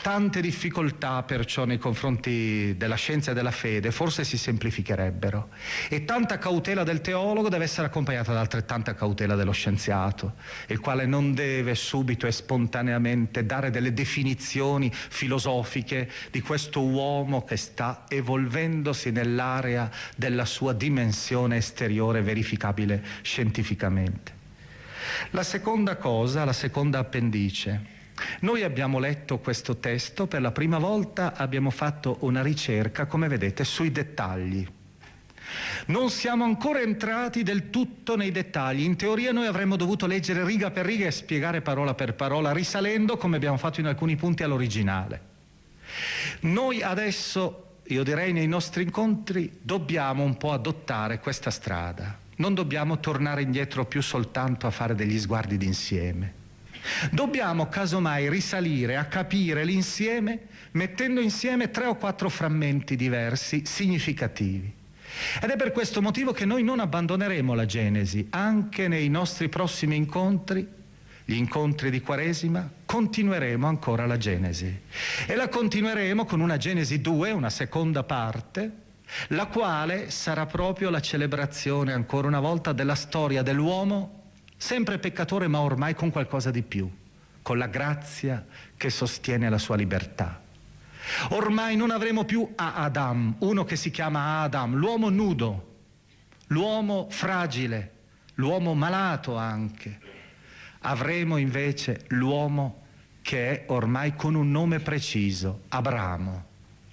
[0.00, 5.50] tante difficoltà perciò nei confronti della scienza e della fede forse si semplificherebbero
[5.88, 10.34] e tanta cautela del teologo deve essere accompagnata da altrettanta cautela dello scienziato,
[10.68, 17.56] il quale non deve subito e spontaneamente dare delle definizioni filosofiche di questo uomo che
[17.56, 24.38] sta evolvendosi nell'area della sua dimensione esteriore verificabile scientificamente.
[25.30, 27.98] La seconda cosa, la seconda appendice,
[28.40, 33.64] noi abbiamo letto questo testo, per la prima volta abbiamo fatto una ricerca, come vedete,
[33.64, 34.66] sui dettagli.
[35.86, 38.82] Non siamo ancora entrati del tutto nei dettagli.
[38.82, 43.16] In teoria noi avremmo dovuto leggere riga per riga e spiegare parola per parola, risalendo,
[43.16, 45.28] come abbiamo fatto in alcuni punti, all'originale.
[46.40, 52.18] Noi adesso, io direi nei nostri incontri, dobbiamo un po' adottare questa strada.
[52.36, 56.38] Non dobbiamo tornare indietro più soltanto a fare degli sguardi d'insieme
[57.10, 64.78] Dobbiamo casomai risalire a capire l'insieme mettendo insieme tre o quattro frammenti diversi, significativi.
[65.40, 69.96] Ed è per questo motivo che noi non abbandoneremo la Genesi, anche nei nostri prossimi
[69.96, 70.66] incontri,
[71.24, 74.80] gli incontri di Quaresima, continueremo ancora la Genesi.
[75.26, 78.88] E la continueremo con una Genesi 2, una seconda parte,
[79.28, 84.19] la quale sarà proprio la celebrazione ancora una volta della storia dell'uomo
[84.60, 86.88] sempre peccatore ma ormai con qualcosa di più,
[87.40, 88.44] con la grazia
[88.76, 90.38] che sostiene la sua libertà.
[91.30, 95.76] Ormai non avremo più Adam, uno che si chiama Adam, l'uomo nudo,
[96.48, 97.92] l'uomo fragile,
[98.34, 99.98] l'uomo malato anche.
[100.80, 102.82] Avremo invece l'uomo
[103.22, 106.44] che è ormai con un nome preciso, Abramo,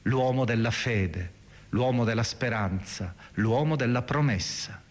[0.04, 1.34] l'uomo della fede,
[1.70, 4.82] l'uomo della speranza, l'uomo della promessa.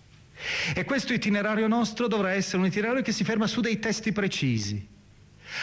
[0.74, 4.94] E questo itinerario nostro dovrà essere un itinerario che si ferma su dei testi precisi.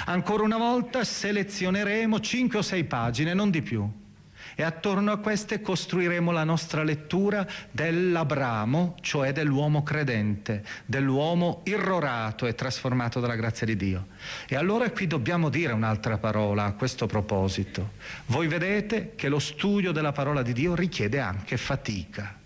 [0.05, 4.01] Ancora una volta selezioneremo cinque o sei pagine, non di più
[4.55, 12.55] e attorno a queste costruiremo la nostra lettura dell'Abramo, cioè dell'uomo credente, dell'uomo irrorato e
[12.55, 14.07] trasformato dalla grazia di Dio.
[14.47, 17.93] E allora qui dobbiamo dire un'altra parola a questo proposito.
[18.27, 22.41] Voi vedete che lo studio della parola di Dio richiede anche fatica.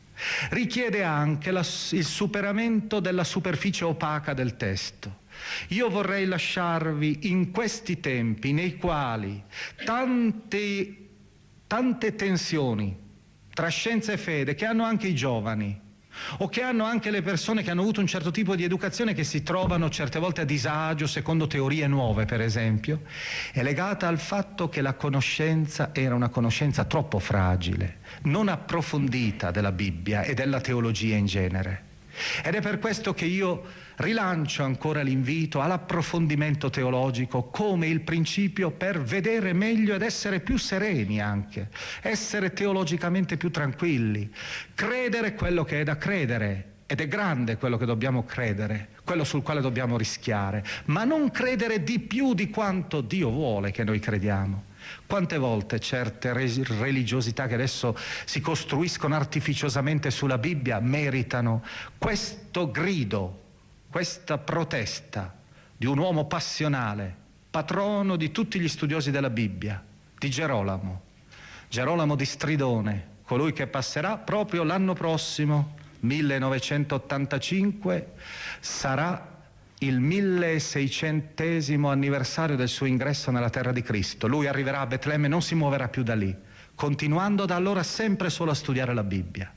[0.50, 5.26] Richiede anche la, il superamento della superficie opaca del testo.
[5.70, 9.44] Io vorrei lasciarvi in questi tempi nei quali
[9.86, 11.06] tanti
[11.68, 12.98] tante tensioni
[13.54, 15.80] tra scienza e fede che hanno anche i giovani
[16.38, 19.24] o che hanno anche le persone che hanno avuto un certo tipo di educazione che
[19.24, 23.02] si trovano certe volte a disagio secondo teorie nuove, per esempio,
[23.52, 29.72] è legata al fatto che la conoscenza era una conoscenza troppo fragile, non approfondita della
[29.72, 31.84] Bibbia e della teologia in genere.
[32.44, 39.02] Ed è per questo che io rilancio ancora l'invito all'approfondimento teologico come il principio per
[39.02, 41.70] vedere meglio ed essere più sereni anche,
[42.02, 44.32] essere teologicamente più tranquilli,
[44.74, 46.72] credere quello che è da credere.
[46.90, 51.84] Ed è grande quello che dobbiamo credere, quello sul quale dobbiamo rischiare, ma non credere
[51.84, 54.64] di più di quanto Dio vuole che noi crediamo.
[55.06, 57.94] Quante volte certe religiosità che adesso
[58.24, 61.62] si costruiscono artificiosamente sulla Bibbia meritano
[61.98, 63.47] questo grido,
[63.90, 65.36] questa protesta
[65.76, 67.16] di un uomo passionale,
[67.50, 69.84] patrono di tutti gli studiosi della Bibbia,
[70.18, 71.02] di Gerolamo,
[71.70, 78.14] Gerolamo di Stridone, colui che passerà proprio l'anno prossimo, 1985,
[78.60, 79.36] sarà
[79.80, 84.28] il 1600 anniversario del suo ingresso nella terra di Cristo.
[84.28, 86.36] Lui arriverà a Betlemme e non si muoverà più da lì,
[86.74, 89.52] continuando da allora sempre solo a studiare la Bibbia.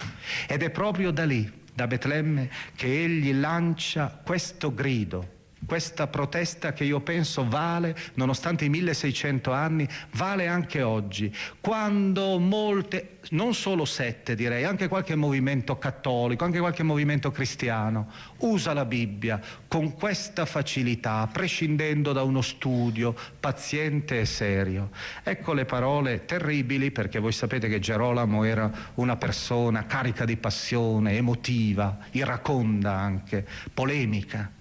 [0.47, 1.51] Ed è proprio da lì,
[1.81, 8.69] da Betlemme, che egli lancia questo grido questa protesta che io penso vale, nonostante i
[8.69, 16.45] 1600 anni, vale anche oggi, quando molte, non solo sette direi, anche qualche movimento cattolico,
[16.45, 24.21] anche qualche movimento cristiano, usa la Bibbia con questa facilità, prescindendo da uno studio paziente
[24.21, 24.91] e serio.
[25.23, 31.17] Ecco le parole terribili, perché voi sapete che Gerolamo era una persona carica di passione,
[31.17, 34.59] emotiva, iraconda anche, polemica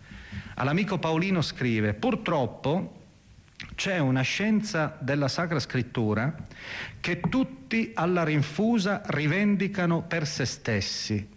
[0.60, 2.98] All'amico Paolino scrive, purtroppo
[3.76, 6.36] c'è una scienza della Sacra Scrittura
[7.00, 11.30] che tutti alla rinfusa rivendicano per se stessi.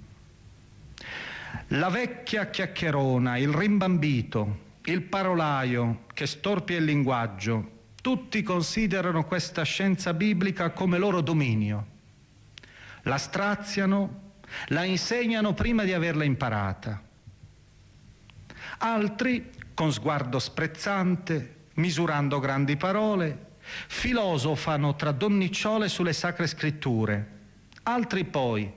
[1.68, 7.70] La vecchia chiacchierona, il rimbambito, il parolaio che storpia il linguaggio,
[8.02, 11.86] tutti considerano questa scienza biblica come loro dominio.
[13.02, 14.32] La straziano,
[14.66, 17.10] la insegnano prima di averla imparata
[18.82, 23.50] altri con sguardo sprezzante, misurando grandi parole,
[23.86, 27.28] filosofano tra donnicciole sulle sacre scritture,
[27.84, 28.70] altri poi,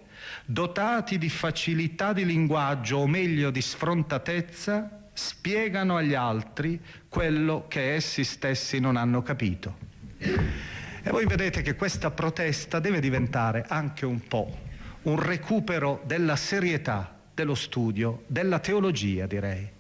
[0.46, 6.80] dotati di facilità di linguaggio o meglio di sfrontatezza, spiegano agli altri
[7.10, 9.78] quello che essi stessi non hanno capito.
[10.18, 14.64] E voi vedete che questa protesta deve diventare anche un po'
[15.04, 19.74] un recupero della serietà dello studio, della teologia direi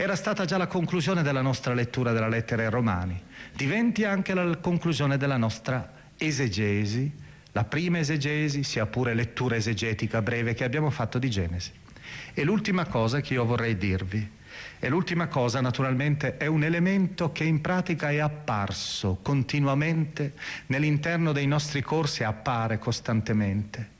[0.00, 3.20] era stata già la conclusione della nostra lettura della lettera ai Romani,
[3.52, 7.12] diventi anche la conclusione della nostra esegesi,
[7.50, 11.72] la prima esegesi, sia pure lettura esegetica breve che abbiamo fatto di Genesi.
[12.32, 14.36] E l'ultima cosa che io vorrei dirvi,
[14.78, 20.34] e l'ultima cosa naturalmente è un elemento che in pratica è apparso continuamente
[20.66, 23.96] nell'interno dei nostri corsi, appare costantemente.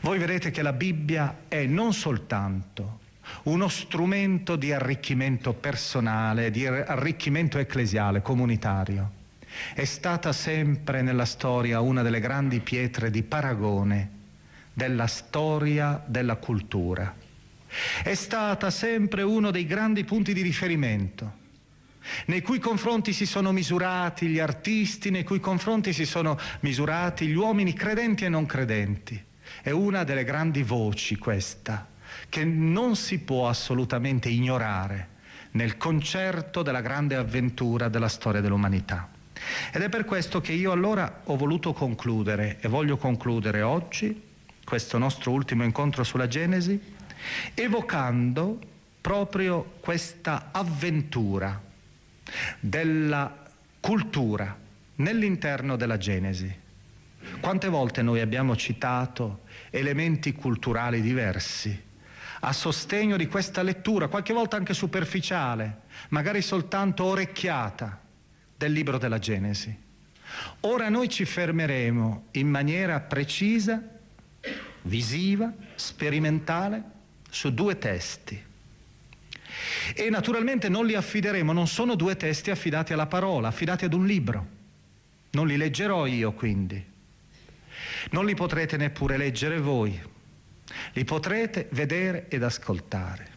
[0.00, 3.04] Voi vedrete che la Bibbia è non soltanto
[3.44, 9.12] uno strumento di arricchimento personale, di arricchimento ecclesiale, comunitario.
[9.74, 14.10] È stata sempre nella storia una delle grandi pietre di paragone
[14.72, 17.14] della storia della cultura.
[18.02, 21.44] È stata sempre uno dei grandi punti di riferimento
[22.26, 27.34] nei cui confronti si sono misurati gli artisti, nei cui confronti si sono misurati gli
[27.34, 29.20] uomini credenti e non credenti.
[29.62, 31.94] È una delle grandi voci questa
[32.28, 35.14] che non si può assolutamente ignorare
[35.52, 39.08] nel concerto della grande avventura della storia dell'umanità.
[39.72, 44.22] Ed è per questo che io allora ho voluto concludere e voglio concludere oggi
[44.64, 46.94] questo nostro ultimo incontro sulla Genesi
[47.54, 48.58] evocando
[49.00, 51.62] proprio questa avventura
[52.58, 53.44] della
[53.80, 54.58] cultura
[54.96, 56.64] nell'interno della Genesi.
[57.40, 61.84] Quante volte noi abbiamo citato elementi culturali diversi
[62.46, 65.80] a sostegno di questa lettura, qualche volta anche superficiale,
[66.10, 68.00] magari soltanto orecchiata
[68.56, 69.76] del libro della Genesi.
[70.60, 73.82] Ora noi ci fermeremo in maniera precisa,
[74.82, 76.82] visiva, sperimentale,
[77.28, 78.40] su due testi.
[79.94, 84.06] E naturalmente non li affideremo, non sono due testi affidati alla parola, affidati ad un
[84.06, 84.46] libro.
[85.30, 86.84] Non li leggerò io quindi.
[88.10, 90.14] Non li potrete neppure leggere voi.
[90.92, 93.34] Li potrete vedere ed ascoltare.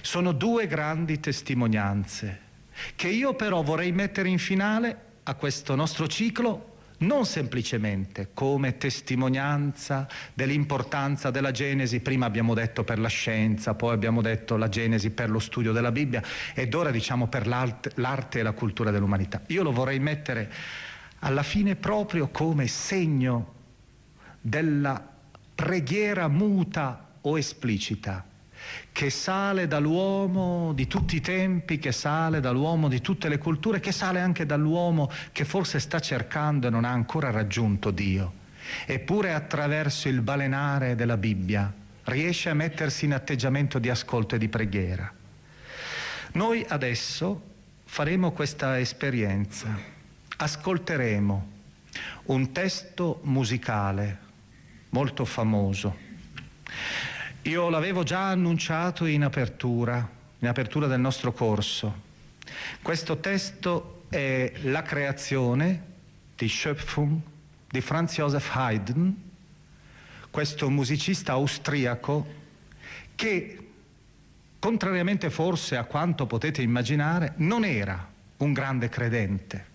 [0.00, 2.40] Sono due grandi testimonianze
[2.96, 6.70] che io però vorrei mettere in finale a questo nostro ciclo
[7.02, 14.22] non semplicemente come testimonianza dell'importanza della Genesi, prima abbiamo detto per la scienza, poi abbiamo
[14.22, 16.22] detto la Genesi per lo studio della Bibbia
[16.54, 19.42] ed ora diciamo per l'arte, l'arte e la cultura dell'umanità.
[19.48, 20.50] Io lo vorrei mettere
[21.20, 23.54] alla fine proprio come segno
[24.40, 25.11] della
[25.54, 28.24] preghiera muta o esplicita
[28.92, 33.92] che sale dall'uomo di tutti i tempi, che sale dall'uomo di tutte le culture, che
[33.92, 38.40] sale anche dall'uomo che forse sta cercando e non ha ancora raggiunto Dio.
[38.86, 41.72] Eppure attraverso il balenare della Bibbia
[42.04, 45.12] riesce a mettersi in atteggiamento di ascolto e di preghiera.
[46.32, 47.50] Noi adesso
[47.84, 49.76] faremo questa esperienza,
[50.36, 51.50] ascolteremo
[52.24, 54.21] un testo musicale
[54.92, 56.10] molto famoso
[57.42, 62.10] io l'avevo già annunciato in apertura, in apertura del nostro corso.
[62.80, 65.90] Questo testo è La creazione
[66.36, 67.18] di Schöpfung
[67.68, 69.10] di Franz Joseph Haydn,
[70.30, 72.40] questo musicista austriaco
[73.16, 73.58] che,
[74.60, 79.66] contrariamente forse a quanto potete immaginare, non era un grande credente.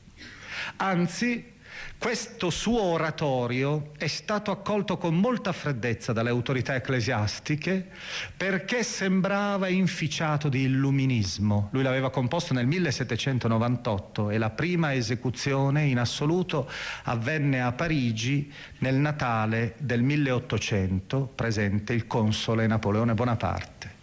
[0.77, 1.53] Anzi,
[1.99, 7.89] questo suo oratorio è stato accolto con molta freddezza dalle autorità ecclesiastiche
[8.37, 11.69] perché sembrava inficiato di illuminismo.
[11.71, 16.69] Lui l'aveva composto nel 1798 e la prima esecuzione in assoluto
[17.05, 23.95] avvenne a Parigi nel Natale del 1800, presente il console Napoleone Bonaparte.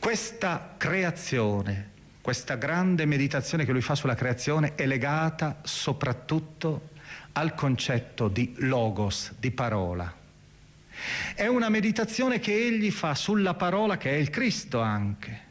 [0.00, 1.94] Questa creazione
[2.26, 6.88] questa grande meditazione che lui fa sulla creazione è legata soprattutto
[7.34, 10.12] al concetto di logos, di parola.
[11.36, 15.42] È una meditazione che egli fa sulla parola che è il Cristo anche,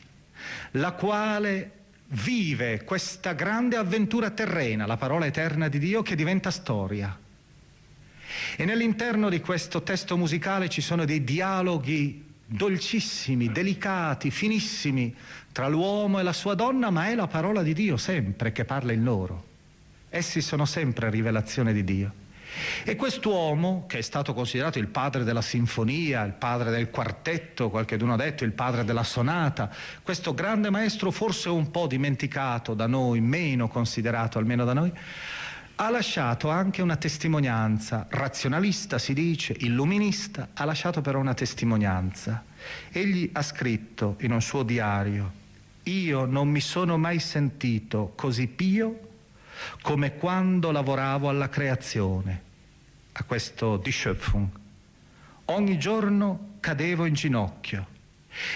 [0.71, 1.71] la quale
[2.07, 7.17] vive questa grande avventura terrena, la parola eterna di Dio che diventa storia.
[8.57, 15.15] E nell'interno di questo testo musicale ci sono dei dialoghi dolcissimi, delicati, finissimi
[15.51, 18.91] tra l'uomo e la sua donna, ma è la parola di Dio sempre che parla
[18.91, 19.43] in loro.
[20.09, 22.23] Essi sono sempre rivelazione di Dio.
[22.83, 28.13] E quest'uomo, che è stato considerato il padre della sinfonia, il padre del quartetto, qualcuno
[28.13, 29.69] ha detto il padre della sonata,
[30.01, 34.91] questo grande maestro forse un po' dimenticato da noi, meno considerato almeno da noi,
[35.77, 42.43] ha lasciato anche una testimonianza, razionalista si dice, illuminista, ha lasciato però una testimonianza.
[42.91, 45.43] Egli ha scritto in un suo diario,
[45.83, 48.99] io non mi sono mai sentito così pio
[49.81, 52.41] come quando lavoravo alla creazione,
[53.11, 54.47] a questo Die Schöpfung.
[55.45, 57.87] Ogni giorno cadevo in ginocchio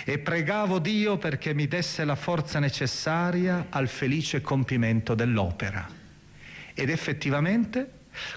[0.05, 5.99] e pregavo Dio perché mi desse la forza necessaria al felice compimento dell'opera.
[6.80, 7.91] Ed effettivamente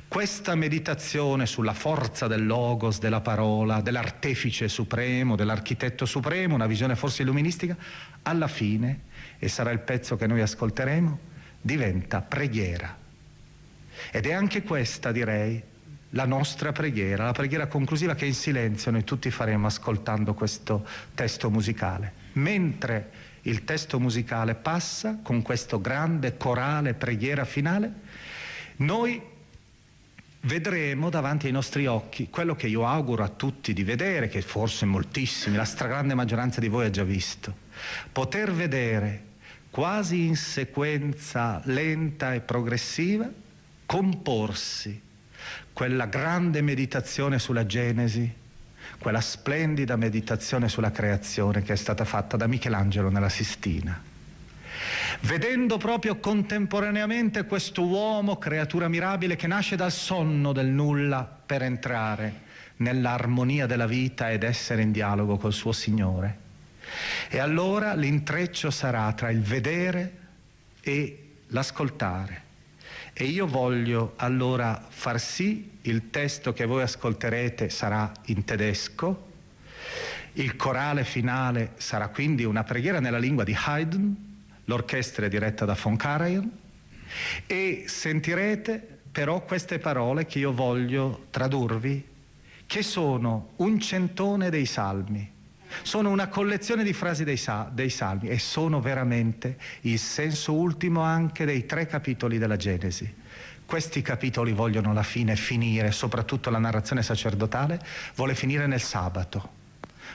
[0.09, 7.23] questa meditazione sulla forza del logos, della parola, dell'artefice supremo, dell'architetto supremo, una visione forse
[7.23, 7.77] illuministica,
[8.23, 9.03] alla fine,
[9.39, 11.19] e sarà il pezzo che noi ascolteremo,
[11.61, 12.99] diventa preghiera.
[14.11, 15.63] Ed è anche questa, direi,
[16.11, 20.85] la nostra preghiera, la preghiera conclusiva che in silenzio noi tutti faremo ascoltando questo
[21.15, 22.13] testo musicale.
[22.33, 28.11] Mentre il testo musicale passa con questo grande corale preghiera finale,
[28.77, 29.21] noi
[30.43, 34.87] vedremo davanti ai nostri occhi quello che io auguro a tutti di vedere, che forse
[34.87, 37.55] moltissimi, la stragrande maggioranza di voi ha già visto,
[38.11, 39.31] poter vedere
[39.71, 43.31] quasi in sequenza lenta e progressiva
[43.87, 45.01] comporsi
[45.73, 48.31] quella grande meditazione sulla Genesi,
[48.99, 54.11] quella splendida meditazione sulla creazione che è stata fatta da Michelangelo nella Sistina
[55.21, 62.51] vedendo proprio contemporaneamente questo uomo, creatura mirabile, che nasce dal sonno del nulla per entrare
[62.77, 66.39] nell'armonia della vita ed essere in dialogo col suo Signore.
[67.29, 70.19] E allora l'intreccio sarà tra il vedere
[70.81, 72.51] e l'ascoltare.
[73.15, 79.31] E io voglio allora far sì, il testo che voi ascolterete sarà in tedesco,
[80.35, 84.32] il corale finale sarà quindi una preghiera nella lingua di Haydn,
[84.65, 86.51] l'orchestra è diretta da von Karajan
[87.47, 92.09] e sentirete però queste parole che io voglio tradurvi,
[92.67, 95.31] che sono un centone dei salmi,
[95.83, 97.41] sono una collezione di frasi dei,
[97.73, 103.21] dei salmi e sono veramente il senso ultimo anche dei tre capitoli della Genesi.
[103.67, 107.81] Questi capitoli vogliono alla fine finire, soprattutto la narrazione sacerdotale,
[108.15, 109.61] vuole finire nel sabato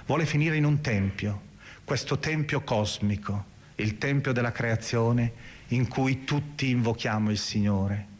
[0.07, 1.41] vuole finire in un tempio,
[1.83, 5.31] questo tempio cosmico, il tempio della creazione
[5.69, 8.15] in cui tutti invochiamo il Signore.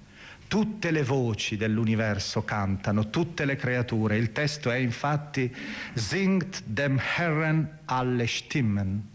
[0.48, 4.18] Tutte le voci dell'universo cantano, tutte le creature.
[4.18, 5.54] Il testo è infatti
[5.94, 9.08] Singt dem Herren alle Stimmen.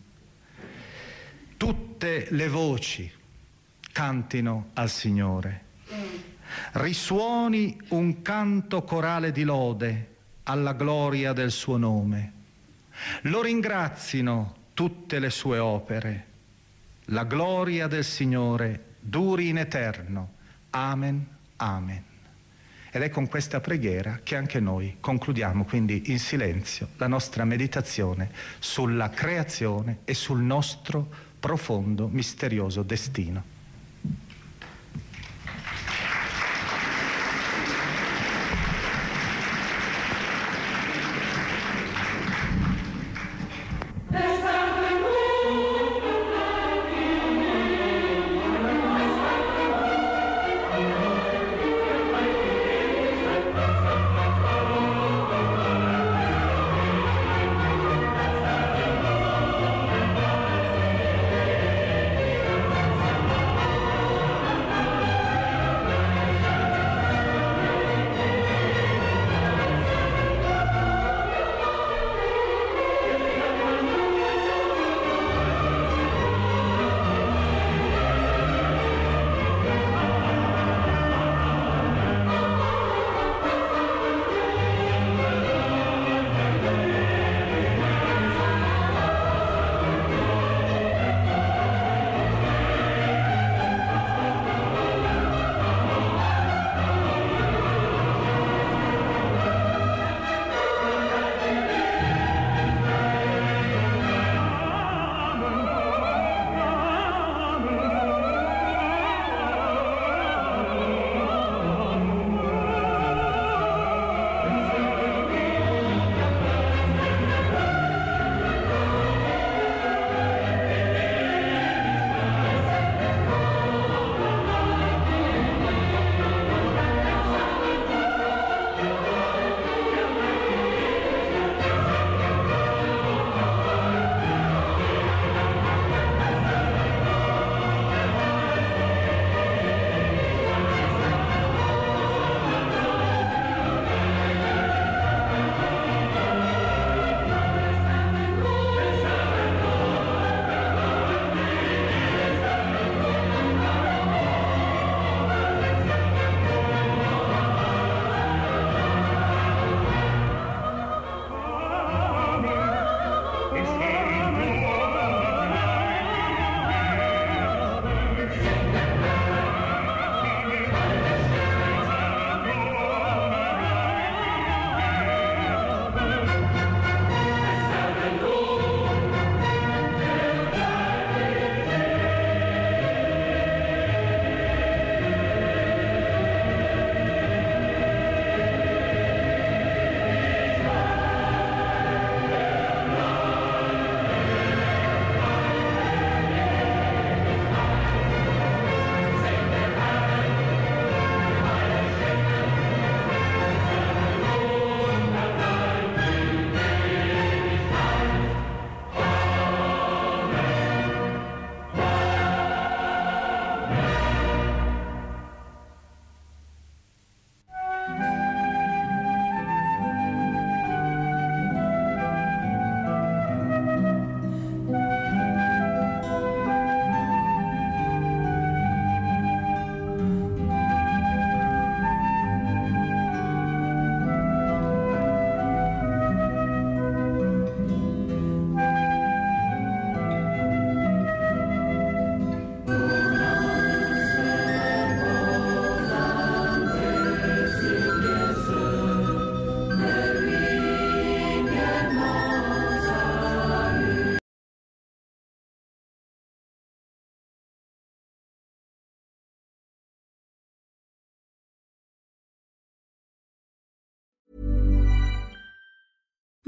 [1.56, 3.10] Tutte le voci
[3.92, 5.60] cantino al Signore.
[6.72, 10.08] Risuoni un canto corale di lode
[10.44, 12.40] alla gloria del suo nome
[13.22, 16.26] lo ringrazino tutte le sue opere.
[17.06, 20.34] La gloria del Signore duri in eterno.
[20.70, 21.26] Amen,
[21.56, 22.04] amen.
[22.92, 28.30] Ed è con questa preghiera che anche noi concludiamo quindi in silenzio la nostra meditazione
[28.60, 31.08] sulla creazione e sul nostro
[31.40, 33.51] profondo, misterioso destino.